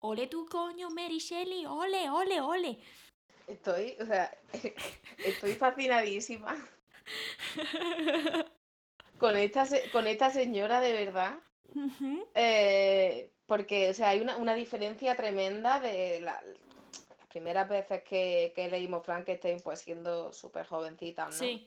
[0.00, 2.78] Ole tu coño, Mary Shelley, ole, ole, ole.
[3.46, 4.30] Estoy, o sea,
[5.24, 6.54] estoy fascinadísima
[9.18, 11.40] con esta, con esta señora de verdad.
[12.34, 16.44] Eh, porque, o sea, hay una, diferencia tremenda de las
[17.30, 21.32] primeras veces que, que leímos Frankenstein, pues siendo súper jovencita, ¿no?
[21.32, 21.66] Sí.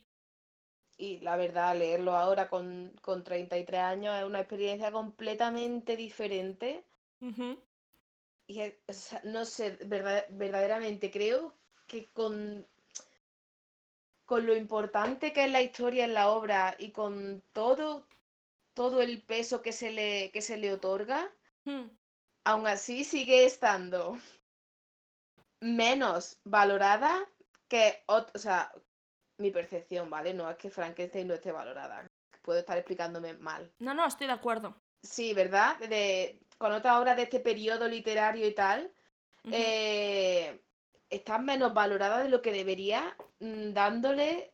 [0.98, 6.84] Y la verdad, leerlo ahora con, con 33 años es una experiencia completamente diferente.
[8.46, 8.62] Y
[9.24, 11.56] no sé, verdaderamente creo
[11.88, 12.68] que con,
[14.26, 18.06] con lo importante que es la historia en la obra y con todo,
[18.76, 21.32] todo el peso que se le, que se le otorga,
[21.66, 21.90] hmm.
[22.46, 24.18] aún así sigue estando
[25.60, 27.28] menos valorada
[27.68, 28.72] que, o sea,
[29.38, 30.34] mi percepción, ¿vale?
[30.34, 32.06] No es que Frankenstein no esté valorada.
[32.42, 33.72] Puedo estar explicándome mal.
[33.80, 34.76] No, no, estoy de acuerdo.
[35.04, 35.78] Sí, ¿verdad?
[35.80, 38.92] De, con otra obra de este periodo literario y tal,
[41.10, 44.54] está menos valorada de lo que debería, mm, dándole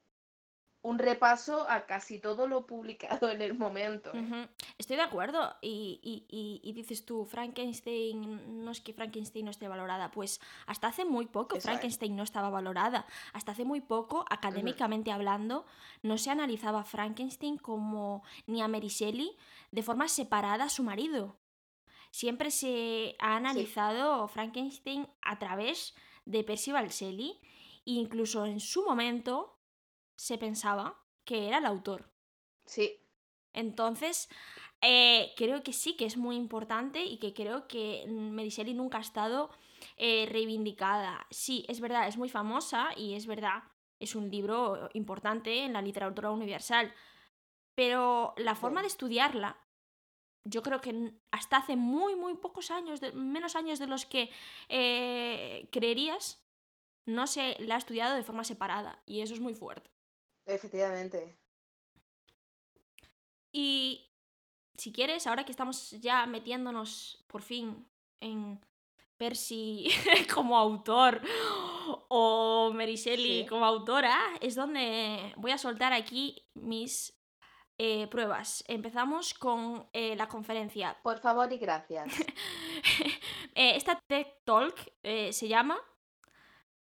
[0.88, 4.09] un repaso a casi todo lo publicado en el momento.
[4.13, 4.47] ¿eh?
[4.77, 5.53] Estoy de acuerdo.
[5.61, 10.11] Y, dices tú, Frankenstein, no es que Frankenstein no esté valorada.
[10.11, 13.05] Pues hasta hace muy poco Frankenstein no estaba valorada.
[13.33, 15.65] Hasta hace muy poco, académicamente hablando,
[16.03, 19.35] no se analizaba a Frankenstein como ni a Mary Shelley
[19.71, 21.35] de forma separada a su marido.
[22.11, 27.41] Siempre se ha analizado Frankenstein a través de Percival Shelley,
[27.83, 29.57] incluso en su momento
[30.18, 32.11] se pensaba que era el autor.
[32.65, 32.99] Sí.
[33.53, 34.30] Entonces,
[34.82, 38.05] eh, creo que sí que es muy importante y que creo que
[38.49, 39.49] Shelley nunca ha estado
[39.95, 41.26] eh, reivindicada.
[41.32, 43.63] Sí, es verdad, es muy famosa y es verdad,
[43.99, 46.93] es un libro importante en la literatura universal.
[47.76, 49.59] Pero la forma de estudiarla,
[50.43, 54.30] yo creo que hasta hace muy, muy pocos años, menos años de los que
[54.70, 56.43] eh, creerías,
[57.05, 59.01] no se la ha estudiado de forma separada.
[59.05, 59.97] Y eso es muy fuerte.
[60.48, 61.38] Efectivamente.
[63.52, 64.10] Y
[64.78, 67.88] si quieres, ahora que estamos ya metiéndonos por fin
[68.22, 68.60] en
[69.18, 69.89] Percy
[70.34, 71.22] como autor
[72.08, 77.14] o Mary Shelley como autora, es donde voy a soltar aquí mis
[77.78, 78.64] eh, pruebas.
[78.68, 80.98] Empezamos con eh, la conferencia.
[81.04, 82.14] Por favor y gracias.
[83.60, 85.80] Eh, esta TED Talk se llama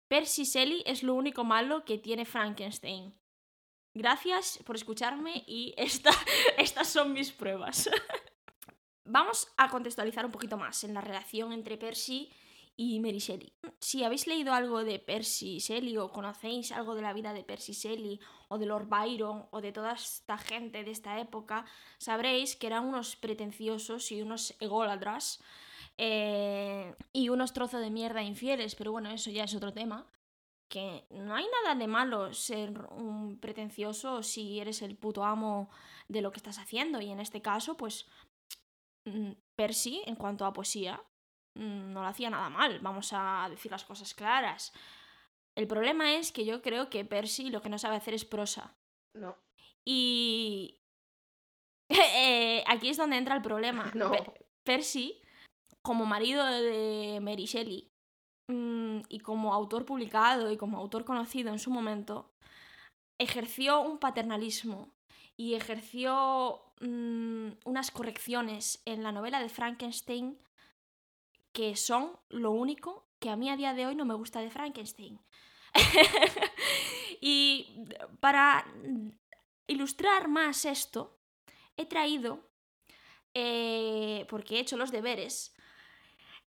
[0.07, 3.19] Percy Shelley es lo único malo que tiene Frankenstein.
[3.93, 7.89] Gracias por escucharme y estas son mis pruebas.
[9.05, 12.31] Vamos a contextualizar un poquito más en la relación entre Percy
[12.77, 13.51] y Mary Shelley.
[13.79, 17.73] Si habéis leído algo de Percy Shelley o conocéis algo de la vida de Percy
[17.73, 21.65] Shelley o de Lord Byron o de toda esta gente de esta época,
[21.97, 25.43] sabréis que eran unos pretenciosos y unos ególatras
[25.97, 30.07] eh, y unos trozos de mierda infieles, pero bueno, eso ya es otro tema
[30.71, 35.69] que no hay nada de malo ser un pretencioso si eres el puto amo
[36.07, 37.01] de lo que estás haciendo.
[37.01, 38.07] Y en este caso, pues
[39.05, 41.03] mm, Percy, en cuanto a poesía,
[41.59, 44.71] mm, no lo hacía nada mal, vamos a decir las cosas claras.
[45.57, 48.73] El problema es que yo creo que Percy lo que no sabe hacer es prosa.
[49.13, 49.37] No.
[49.85, 50.79] Y
[51.89, 53.91] eh, aquí es donde entra el problema.
[53.95, 54.11] No.
[54.63, 55.19] Percy,
[55.83, 57.90] como marido de Mary Shelley,
[59.09, 62.33] y como autor publicado y como autor conocido en su momento,
[63.17, 64.93] ejerció un paternalismo
[65.37, 70.37] y ejerció mm, unas correcciones en la novela de Frankenstein
[71.53, 74.49] que son lo único que a mí a día de hoy no me gusta de
[74.49, 75.19] Frankenstein.
[77.21, 77.85] y
[78.19, 78.65] para
[79.67, 81.19] ilustrar más esto,
[81.77, 82.49] he traído,
[83.33, 85.55] eh, porque he hecho los deberes,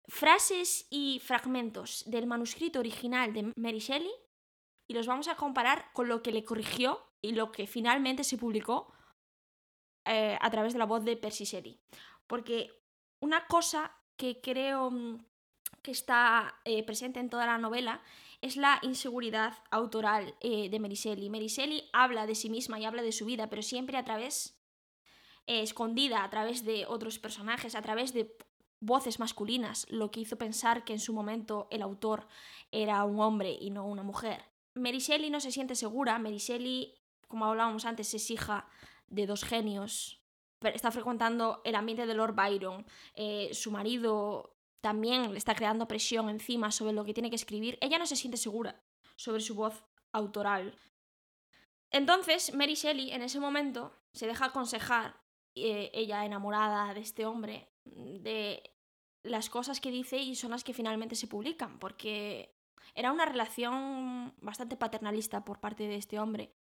[0.09, 4.12] frases y fragmentos del manuscrito original de Mary Shelley
[4.88, 8.36] y los vamos a comparar con lo que le corrigió y lo que finalmente se
[8.36, 8.92] publicó
[10.05, 11.80] eh, a través de la voz de Percy Shelley.
[12.26, 12.70] Porque
[13.20, 15.24] una cosa que creo mm,
[15.82, 18.03] que está eh, presente en toda la novela
[18.40, 21.30] es la inseguridad autoral eh, de Mary Shelley.
[21.30, 24.61] Mary Shelley habla de sí misma y habla de su vida, pero siempre a través,
[25.46, 28.36] escondida, a través de otros personajes, a través de
[28.82, 32.26] voces masculinas, lo que hizo pensar que en su momento el autor
[32.70, 34.44] era un hombre y no una mujer.
[34.74, 37.02] Mary Shelley no se siente segura, Mary Shelley
[37.32, 38.68] como hablábamos antes, es hija
[39.06, 40.22] de dos genios.
[40.58, 42.84] pero Está frecuentando el ambiente de Lord Byron.
[43.14, 47.78] eh, su marido también le está creando presión encima sobre lo que tiene que escribir.
[47.80, 48.84] Ella no se siente segura
[49.16, 50.76] sobre su voz autoral.
[51.90, 55.18] Entonces, Mary Shelley en ese momento se deja aconsejar,
[55.54, 58.71] eh, ella enamorada de este hombre, de
[59.22, 62.54] las cosas que dice y son las que finalmente se publican, porque
[62.94, 66.54] era una relación bastante paternalista por parte de este hombre.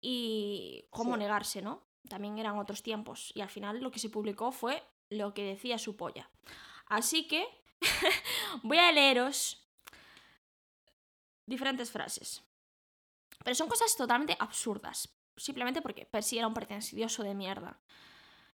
[0.00, 1.18] Y cómo Sí.
[1.20, 1.82] negarse, ¿no?
[2.08, 3.32] También eran otros tiempos.
[3.34, 6.30] Y al final lo que se publicó fue lo que decía su polla.
[6.86, 7.46] Así que
[8.62, 9.66] voy a leeros
[11.46, 12.42] diferentes frases.
[13.44, 15.08] Pero son cosas totalmente absurdas.
[15.36, 17.80] Simplemente porque Percy era un pretencioso de mierda.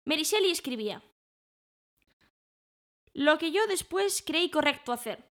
[0.06, 1.02] Mary Shelley escribía.
[3.14, 5.32] Lo que yo después creí correcto hacer.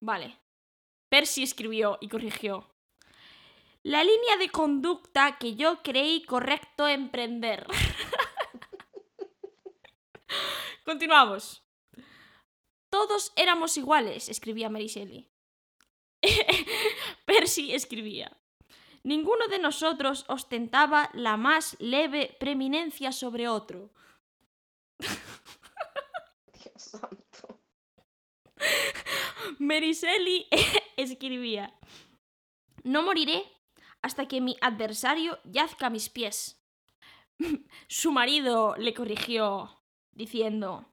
[0.00, 0.38] Vale.
[1.08, 2.68] Percy escribió y corrigió.
[3.82, 7.66] La línea de conducta que yo creí correcto emprender.
[10.84, 11.62] Continuamos.
[12.90, 15.28] Todos éramos iguales, escribía Mary Shelley.
[17.26, 18.36] Percy escribía.
[19.02, 23.92] Ninguno de nosotros ostentaba la más leve preeminencia sobre otro.
[26.96, 27.60] Santo.
[30.96, 31.74] Escribía.
[32.84, 33.44] No moriré
[34.02, 36.62] hasta que mi adversario yazca a mis pies.
[37.88, 39.82] Su marido le corrigió,
[40.12, 40.86] diciendo,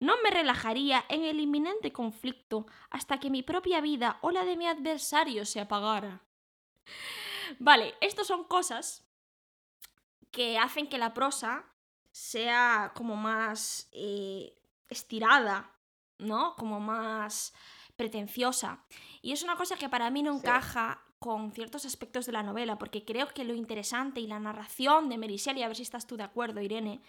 [0.00, 4.56] no me relajaría en el inminente conflicto hasta que mi propia vida o la de
[4.56, 6.22] mi adversario se apagara.
[7.58, 9.08] Vale, estas son cosas
[10.30, 11.64] que hacen que la prosa
[12.10, 14.56] sea como más eh,
[14.88, 15.76] estirada,
[16.18, 16.54] ¿no?
[16.56, 17.52] Como más
[17.96, 18.84] pretenciosa.
[19.22, 20.38] Y es una cosa que para mí no Sí.
[20.38, 25.08] encaja con ciertos aspectos de la novela, porque creo que lo interesante y la narración
[25.08, 27.00] de Mary Shelley, a ver si estás tú de acuerdo, Irene,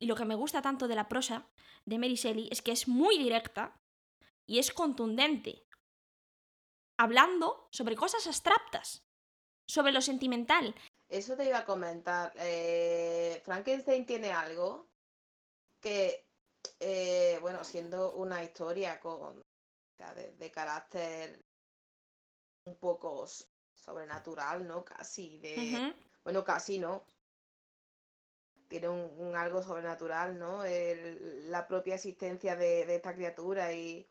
[0.00, 1.46] y lo que me gusta tanto de la prosa
[1.84, 3.76] de Mary Shelley es que es muy directa
[4.46, 5.62] y es contundente,
[6.98, 9.04] hablando sobre cosas abstractas,
[9.68, 10.74] sobre lo sentimental.
[11.08, 12.32] Eso te iba a comentar.
[12.36, 14.88] eh, Frankenstein tiene algo
[15.80, 16.26] que,
[16.80, 19.44] eh, bueno, siendo una historia con
[20.14, 21.44] de, de carácter
[22.66, 23.26] un poco
[23.74, 24.84] sobrenatural, ¿no?
[24.84, 25.88] Casi de,
[26.24, 27.04] bueno, casi no.
[28.68, 30.64] Tiene un, un algo sobrenatural, ¿no?
[30.64, 34.06] El- la propia existencia de, de esta criatura y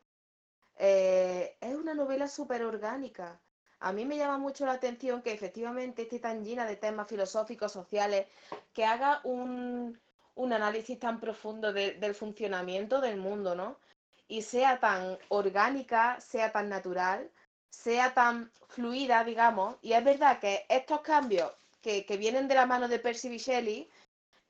[0.77, 3.41] eh, es una novela súper orgánica.
[3.79, 7.71] A mí me llama mucho la atención que efectivamente esté tan llena de temas filosóficos,
[7.71, 8.27] sociales,
[8.73, 9.99] que haga un,
[10.35, 13.79] un análisis tan profundo de- del funcionamiento del mundo, ¿no?
[14.27, 17.31] Y sea tan orgánica, sea tan natural,
[17.69, 19.77] sea tan fluida, digamos.
[19.81, 23.37] Y es verdad que estos cambios que, que vienen de la mano de Percy.
[23.37, 23.89] Shelley,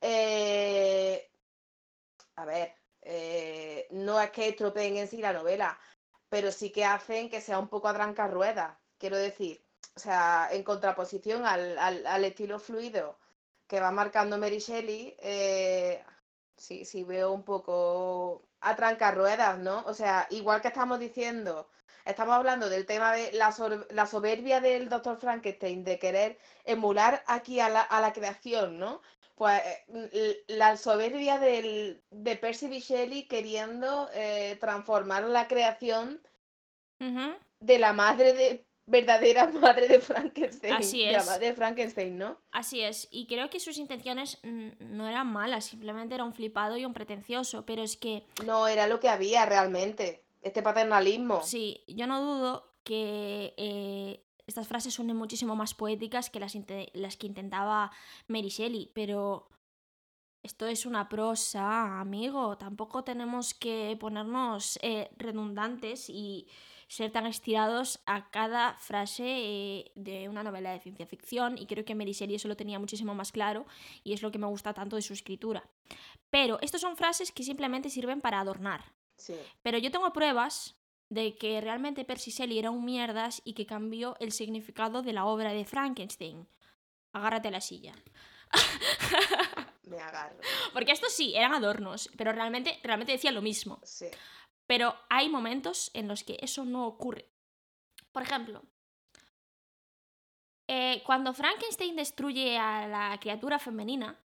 [0.00, 1.30] eh,
[2.36, 5.78] a ver, eh, no es que estropeen en sí la novela,
[6.28, 9.64] pero sí que hacen que sea un poco a trancarruedas, quiero decir.
[9.96, 13.18] O sea, en contraposición al, al- al estilo fluido
[13.66, 16.04] que va marcando Mary Shelley, eh,
[16.56, 19.82] sí, sí veo un poco a trancarruedas, ¿no?
[19.86, 21.68] O sea, igual que estamos diciendo,
[22.04, 23.54] estamos hablando del tema de la,
[23.90, 29.00] la soberbia del doctor Frankenstein, de querer emular aquí a la, a la creación, ¿no?
[29.34, 32.78] Pues eh, la soberbia del, de Percy B.
[32.80, 36.22] Shelley queriendo eh, transformar la creación
[37.60, 40.74] de la madre de verdadera madre de Frankenstein.
[40.74, 41.26] Así la es.
[41.26, 42.38] madre de Frankenstein, ¿no?
[42.52, 46.84] Así es, y creo que sus intenciones no eran malas, simplemente era un flipado y
[46.84, 50.22] un pretencioso, pero es que No era lo que había realmente.
[50.42, 51.42] Este paternalismo.
[51.42, 57.26] sí, yo no dudo que eh, estas frases suenen muchísimo más poéticas que las que
[57.26, 57.90] intentaba
[58.28, 59.48] Mary Shelley, pero
[60.42, 66.46] esto es una prosa, amigo, tampoco tenemos que ponernos eh, redundantes y
[66.88, 71.84] ser tan estirados a cada frase eh, de una novela de ciencia ficción y creo
[71.84, 73.66] que Mary Shelley eso lo tenía muchísimo más claro
[74.02, 75.68] y es lo que me gusta tanto de su escritura.
[76.30, 78.92] Pero estas son frases que simplemente sirven para adornar.
[79.16, 79.34] Sí.
[79.62, 80.76] Pero yo tengo pruebas
[81.08, 85.26] de que realmente Percy Shelley era un mierdas y que cambió el significado de la
[85.26, 86.48] obra de Frankenstein.
[87.12, 87.94] Agárrate a la silla.
[89.84, 90.38] Me agarro.
[90.72, 93.80] Porque estos sí, eran adornos, pero realmente, realmente decían lo mismo.
[93.84, 94.06] Sí.
[94.66, 97.30] Pero hay momentos en los que eso no ocurre.
[98.12, 98.62] Por ejemplo,
[100.68, 104.18] eh, cuando Frankenstein destruye a la criatura femenina,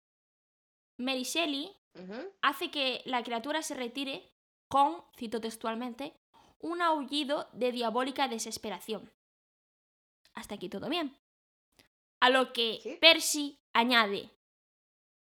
[0.98, 1.74] Mary Shelley
[2.42, 4.30] hace que la criatura se retire
[4.68, 6.12] con, cito textualmente,
[6.58, 9.10] un aullido de diabólica desesperación.
[10.34, 11.16] Hasta aquí todo bien.
[12.20, 12.98] A lo que ¿Sí?
[13.00, 14.30] Percy añade,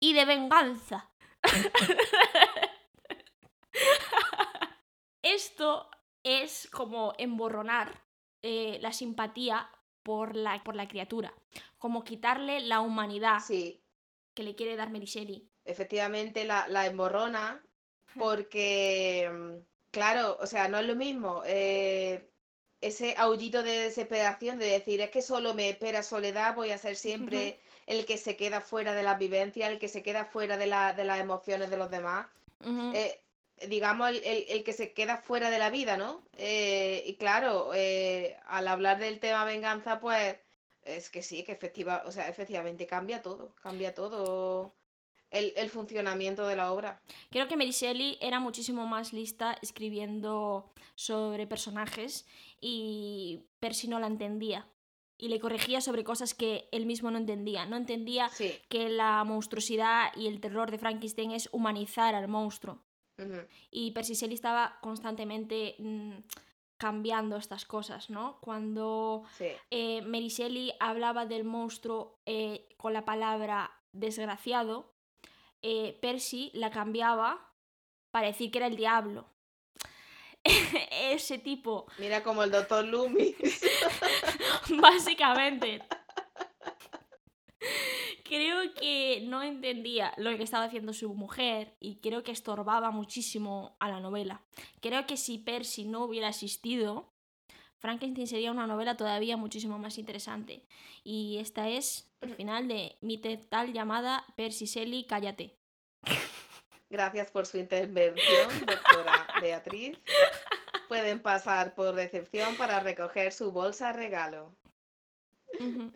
[0.00, 1.10] y de venganza.
[5.34, 5.90] Esto
[6.22, 8.02] es como emborronar
[8.42, 9.68] eh, la simpatía
[10.02, 11.34] por la, por la criatura,
[11.78, 13.82] como quitarle la humanidad Sí,
[14.34, 15.46] que le quiere dar Shelley.
[15.64, 17.62] efectivamente la, la emborrona
[18.18, 22.30] porque, mm, claro, o sea, no es lo mismo eh,
[22.80, 26.96] ese aullito de desesperación de decir, es que solo me espera soledad, voy a ser
[26.96, 30.66] siempre el que se queda fuera de las vivencias, el que se queda fuera de,
[30.66, 32.28] la- de las emociones de los demás.
[32.94, 33.20] Eh,
[33.68, 36.22] digamos, el, el- el que se queda fuera de la vida, ¿no?
[36.36, 40.36] Eh, y claro, eh, al hablar del tema venganza, pues
[40.82, 44.74] es que sí, que efectiva, o sea, efectivamente cambia todo, cambia todo
[45.30, 47.02] el, el funcionamiento de la obra.
[47.30, 52.26] Creo que Mary Shelley era muchísimo más lista escribiendo sobre personajes
[52.60, 54.66] y Percy no la entendía.
[55.20, 57.66] Y le corregía sobre cosas que él mismo no entendía.
[57.66, 58.54] No entendía Sí.
[58.68, 62.84] que la monstruosidad y el terror de Frankenstein es humanizar al monstruo.
[63.70, 66.12] Y Percy Shelley estaba constantemente mm,
[66.76, 68.38] cambiando estas cosas, ¿no?
[68.40, 69.48] Cuando sí.
[69.70, 74.92] eh, Mary Shelley hablaba del monstruo eh, con la palabra desgraciado,
[75.62, 77.52] eh, Percy la cambiaba
[78.10, 79.28] para decir que era el diablo.
[80.90, 83.34] Ese tipo, Mira como el doctor Loomis.
[84.80, 85.82] básicamente.
[88.28, 93.74] Creo que no entendía lo que estaba haciendo su mujer y creo que estorbaba muchísimo
[93.80, 94.42] a la novela.
[94.82, 97.10] Creo que si Percy no hubiera existido,
[97.78, 100.62] Frankenstein sería una novela todavía muchísimo más interesante.
[101.04, 105.56] Y esta es el final de mi tal llamada Percy Shelley, cállate.
[106.90, 109.98] Gracias por su intervención, doctora Beatriz.
[110.88, 114.54] Pueden pasar por recepción para recoger su bolsa regalo.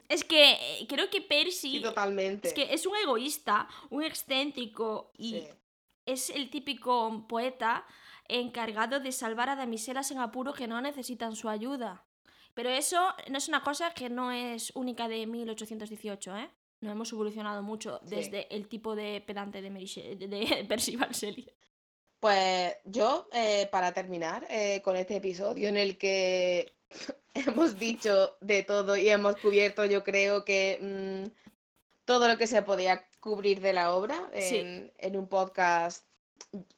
[0.08, 2.48] Es que eh, creo que Sí, Percy totalmente.
[2.48, 5.48] es que es un egoísta, un excéntrico y Sí.
[6.06, 7.84] es el típico poeta
[8.28, 12.04] encargado de salvar a damiselas en apuro que no necesitan su ayuda.
[12.54, 16.50] Pero eso no es una cosa que no es única de 1818, ¿eh?
[16.80, 18.16] No hemos evolucionado mucho Sí.
[18.16, 21.46] desde el tipo de pedante de, Percival Shelley.
[22.20, 26.72] Pues yo, eh, para terminar eh, con este episodio en el que
[27.56, 31.30] hemos dicho de todo y hemos cubierto, yo creo que mm,
[32.04, 34.90] todo lo que se podía cubrir de la obra Sí.
[34.98, 36.06] en, un podcast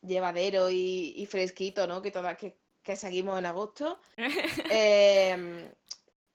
[0.02, 2.02] llevadero y, y fresquito, ¿no?
[2.02, 3.98] Que, toda, que, que seguimos en agosto.
[4.70, 5.70] Em,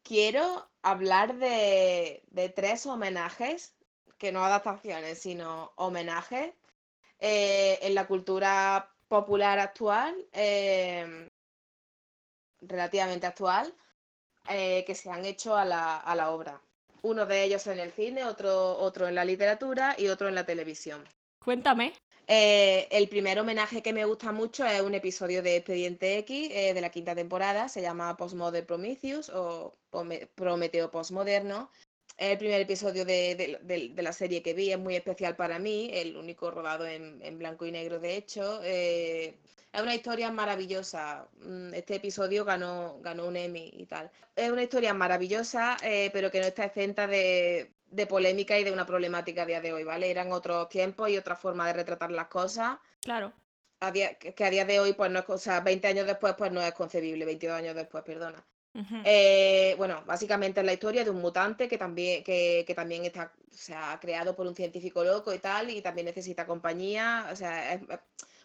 [0.03, 3.75] quiero hablar de, de tres homenajes,
[4.17, 6.53] que no adaptaciones, sino homenajes
[7.19, 11.29] eh, en la cultura popular actual, em,
[12.61, 13.73] relativamente actual,
[14.49, 16.61] eh, que se han hecho a la, a la obra.
[17.01, 20.45] Uno de ellos en el cine, otro, otro en la literatura y otro en la
[20.45, 21.03] televisión.
[21.39, 21.93] Cuéntame.
[22.31, 26.73] Eh, el primer homenaje que me gusta mucho es un episodio de Expediente X eh,
[26.75, 29.73] de la quinta temporada, se llama Postmodern Prometheus o
[30.35, 31.71] Prometeo Postmoderno.
[32.19, 35.37] Es el primer episodio de, de- de- de la serie que vi, es muy especial
[35.37, 38.59] para mí, el único rodado en, en blanco y negro de hecho.
[38.63, 39.37] eh,
[39.71, 41.27] es una historia maravillosa.
[41.41, 44.11] mm, Este episodio ganó, ganó un Emmy y tal.
[44.35, 48.71] Es una historia maravillosa, eh, pero que no está exenta de, de polémica y de
[48.73, 50.09] una problemática a día de hoy, ¿vale?
[50.11, 52.79] Eran otros tiempos y otra forma de retratar las cosas.
[53.01, 53.31] Claro.
[53.79, 56.33] A día- que a día de hoy, pues no es, o sea, 20 años después,
[56.37, 58.45] pues no es concebible, 22 años después, perdona.
[58.73, 58.95] Ujú.
[59.03, 63.33] Eh, bueno, básicamente es la historia de un mutante que también, que, que también está,
[63.51, 67.73] o sea, creado por un científico loco y tal, y también necesita compañía, o sea,
[67.73, 67.81] es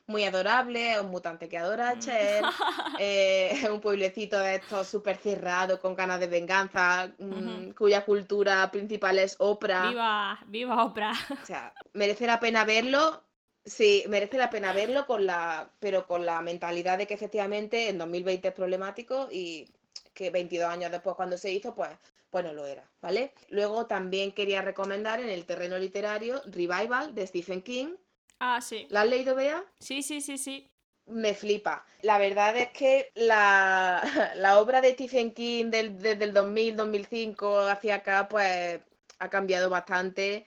[0.07, 1.99] muy adorable, es un mutante que adora a Mm.
[2.01, 2.45] Cher,
[3.01, 8.70] eh, es un pueblecito de estos súper cerrado, con ganas de venganza, mm, cuya cultura
[8.70, 9.91] principal es ópera.
[9.91, 11.12] Viva, viva Oprah.
[11.12, 11.14] O
[11.47, 13.22] sea, merece la pena verlo.
[13.64, 17.97] Sí, merece la pena verlo con la, pero con la mentalidad de que efectivamente en
[17.97, 19.73] 2020 es problemático y
[20.15, 21.91] que 22 años después cuando se hizo, pues,
[22.31, 23.32] pues no lo era, ¿vale?
[23.49, 27.95] Luego también quería recomendar en el terreno literario Revival de Stephen King.
[28.41, 28.86] Ah, sí.
[28.91, 29.65] ¿La has leído, Bea?
[29.78, 30.70] Sí, sí, sí, sí.
[31.07, 31.85] Me flipa.
[32.03, 34.03] La verdad es que la,
[34.36, 38.81] la obra de Stephen King del, desde el 2000, 2005 hacia acá, pues
[39.19, 40.47] ha cambiado bastante.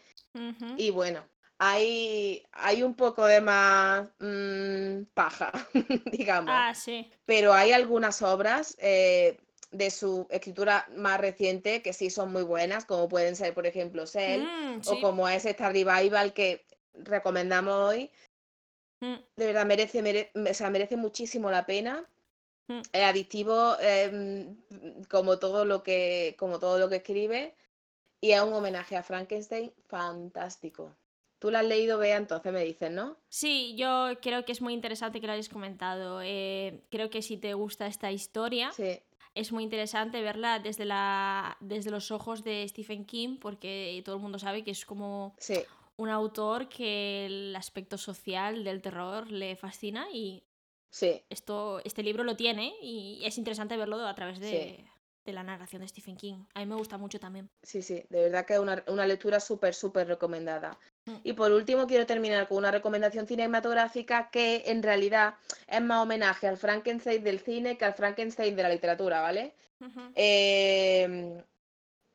[0.78, 1.24] Y bueno,
[1.58, 5.52] hay, hay un poco de más mm, paja,
[6.12, 6.54] digamos.
[6.56, 7.10] Ah, sí.
[7.26, 9.38] Pero hay algunas obras eh,
[9.78, 14.08] de su escritura más reciente que sí son muy buenas, como pueden ser, por ejemplo,
[14.08, 18.10] Cell, Mm, o como es esta revival que recomendamos hoy.
[19.02, 22.06] Mm, De verdad, merece, mere- o sea, merece muchísimo la pena.
[22.68, 22.80] Mm.
[22.92, 27.54] Es adictivo, eh, mm, como todo lo que, como todo lo que escribe.
[28.20, 30.96] Y es un homenaje a Frankenstein fantástico.
[31.40, 33.16] Tú lo has leído, Bea, entonces me dices, ¿no?
[33.30, 36.22] Sí, yo creo que es muy interesante que lo hayas comentado.
[36.24, 39.00] Eh, creo que si te gusta esta historia, Sí,
[39.40, 44.22] es muy interesante verla desde, la, desde los ojos de Stephen King, porque todo el
[44.22, 45.60] mundo sabe que es como sí,
[45.98, 50.44] un autor que el aspecto social del terror le fascina y
[50.92, 51.22] sí.
[51.30, 54.86] esto, este libro lo tiene y es interesante verlo a través de, Sí.
[55.26, 56.46] de la narración de Stephen King.
[56.54, 57.50] A mí me gusta mucho también.
[57.64, 60.78] Sí, sí, de verdad que es una, una lectura súper, súper recomendada.
[61.08, 61.16] Mm.
[61.24, 65.36] Y por último, quiero terminar con una recomendación cinematográfica que en realidad
[65.68, 69.54] es más homenaje al Frankenstein del cine que al Frankenstein de la literatura, ¿vale?
[70.16, 71.42] Eh,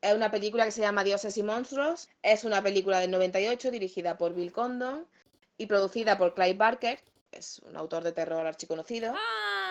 [0.01, 2.09] es una película que se llama Dioses y Monstruos.
[2.23, 5.06] Es una película del 98 dirigida por Bill Condon
[5.56, 6.98] y producida por Clive Barker,
[7.31, 9.14] que es un autor de terror archiconocido,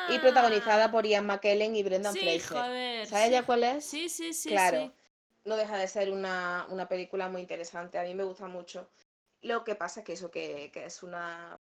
[0.10, 2.20] y protagonizada por Ian McKellen y Brendan Ah.
[2.20, 2.58] sí, Fraser.
[2.58, 3.08] joder.
[3.08, 3.32] ¿Sabes sí.
[3.32, 3.86] ya cuál es?
[3.86, 4.50] Sí, sí, sí.
[4.50, 4.92] Claro, sí.
[5.46, 8.88] no deja de ser una, una película muy interesante, a mí me gusta mucho.
[9.42, 11.60] Lo que pasa es que eso que, que es una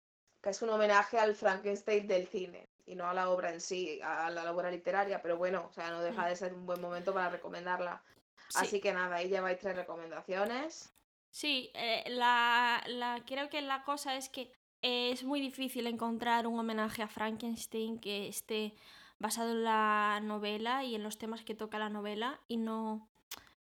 [0.43, 4.01] que es un homenaje al Frankenstein del cine y no a la obra en sí,
[4.03, 7.15] a la obra literaria, pero bueno, o sea, no deja de ser un buen momento
[7.15, 8.03] para recomendarla.
[8.49, 8.59] Sí.
[8.59, 10.93] Así que nada, ahí lleváis tres recomendaciones.
[11.31, 16.59] Sí, eh, la, la- creo que la cosa es que es muy difícil encontrar un
[16.59, 18.75] homenaje a Frankenstein que esté
[19.21, 23.09] basado en la novela y en los temas que toca la novela y no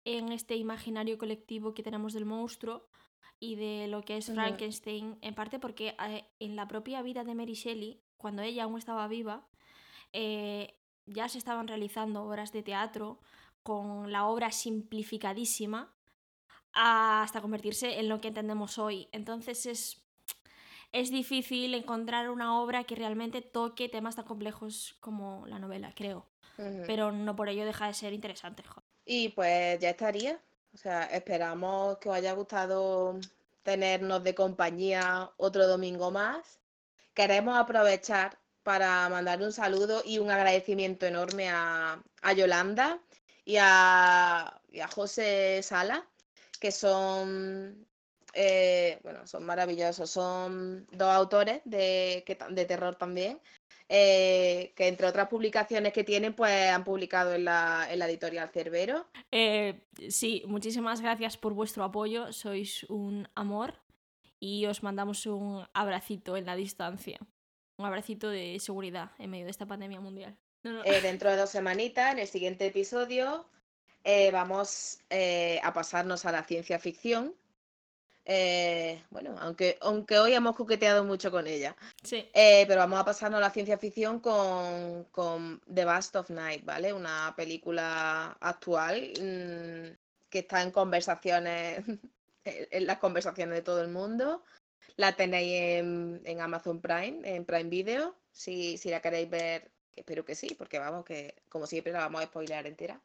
[0.04, 2.86] en este imaginario colectivo que tenemos del monstruo
[3.40, 4.26] y de lo que es.
[4.26, 8.78] Frankenstein, en parte porque eh, en la propia vida de Mary Shelley, cuando ella aún
[8.78, 9.48] estaba viva,
[10.12, 10.76] eh,
[11.06, 13.18] ya se estaban realizando obras de teatro
[13.62, 15.92] con la obra simplificadísima
[16.72, 19.08] hasta convertirse en lo que entendemos hoy.
[19.10, 20.06] Entonces es,
[20.92, 26.28] es difícil encontrar una obra que realmente toque temas tan complejos como la novela, creo.
[26.86, 28.62] Pero no por ello deja de ser interesante.
[28.62, 28.82] jo.
[29.06, 30.38] Y pues ya estaría.
[30.72, 33.18] O sea, esperamos que os haya gustado
[33.62, 36.60] tenernos de compañía otro domingo más.
[37.14, 43.00] Queremos aprovechar para mandar un saludo y un agradecimiento enorme a, a Yolanda
[43.44, 46.08] y a, a José Sala,
[46.60, 47.86] que son,
[48.34, 50.10] eh, bueno, son maravillosos.
[50.10, 53.40] Son dos autores de, que de terror también,
[53.92, 58.48] eh, que entre otras publicaciones que tienen, pues han publicado en la, en la editorial
[58.48, 59.08] Cerbero.
[59.32, 62.32] Eh, sí, muchísimas gracias por vuestro apoyo.
[62.32, 63.74] Sois un amor
[64.38, 67.18] y os mandamos un abracito en la distancia.
[67.78, 70.38] Un abracito de seguridad en medio de esta pandemia mundial.
[70.62, 70.84] No, no.
[70.84, 73.44] Eh, dentro de dos semanitas, en el siguiente episodio,
[74.04, 77.34] eh, vamos a pasarnos a la ciencia ficción.
[78.24, 82.28] Eh, bueno, aunque, aunque hoy hemos coqueteado mucho con ella, Sí.
[82.34, 86.64] Eh, pero vamos a pasarnos a la ciencia ficción con, con The Bust of Night,
[86.64, 86.92] ¿vale?
[86.92, 89.96] Una película actual mm,
[90.28, 91.78] que está en conversaciones,
[92.44, 94.44] en en las conversaciones de todo el mundo.
[94.96, 100.00] La tenéis en, en Amazon Prime, en Prime Video, si, si la queréis ver, que
[100.00, 103.00] espero que sí, porque vamos, que como siempre la vamos a spoilear entera.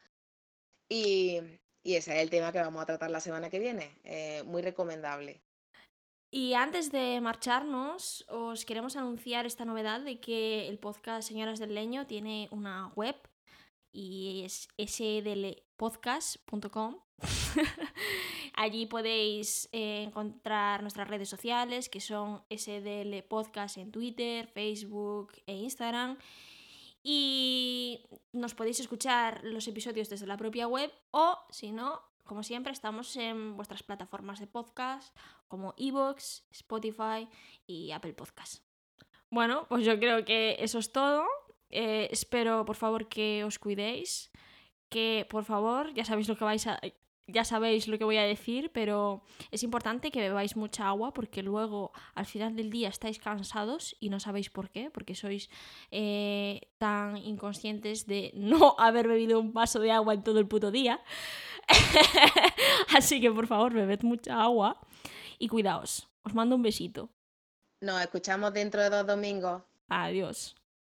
[0.90, 1.42] Y,
[1.86, 3.98] y ese es el tema que vamos a tratar la semana que viene.
[4.04, 5.42] eh, muy recomendable.
[6.32, 11.76] Y antes de marcharnos, os queremos anunciar esta novedad de que el podcast Señoras del
[11.76, 13.16] Leño tiene una web
[13.94, 17.00] y es sdlpodcast.com.
[18.56, 25.54] Allí podéis eh, encontrar nuestras redes sociales, que son SDL Podcast en Twitter, Facebook e
[25.54, 26.18] Instagram.
[27.08, 28.04] Y
[28.34, 33.16] nos podéis escuchar los episodios desde la propia web o, si no, como siempre, estamos
[33.16, 35.16] en vuestras plataformas de podcast
[35.48, 37.30] como Evox, Spotify
[37.68, 38.64] y Apple Podcast.
[39.30, 41.28] Bueno, pues yo creo que eso es todo.
[41.70, 44.32] Eh, espero, por favor, que os cuidéis.
[44.90, 46.80] Que, por favor, ya sabéis lo que vais a.
[47.28, 51.42] Ya sabéis lo que voy a decir, pero es importante que bebáis mucha agua porque
[51.42, 55.50] luego al final del día estáis cansados y no sabéis por qué, porque sois
[55.90, 60.70] eh, tan inconscientes de no haber bebido un vaso de agua en todo el puto
[60.70, 61.02] día.
[62.96, 64.80] Así que por favor, bebed mucha agua
[65.40, 66.08] y cuidaos.
[66.24, 67.10] Os mando un besito.
[67.82, 69.64] Nos escuchamos dentro de dos domingos.
[69.90, 70.56] Adiós.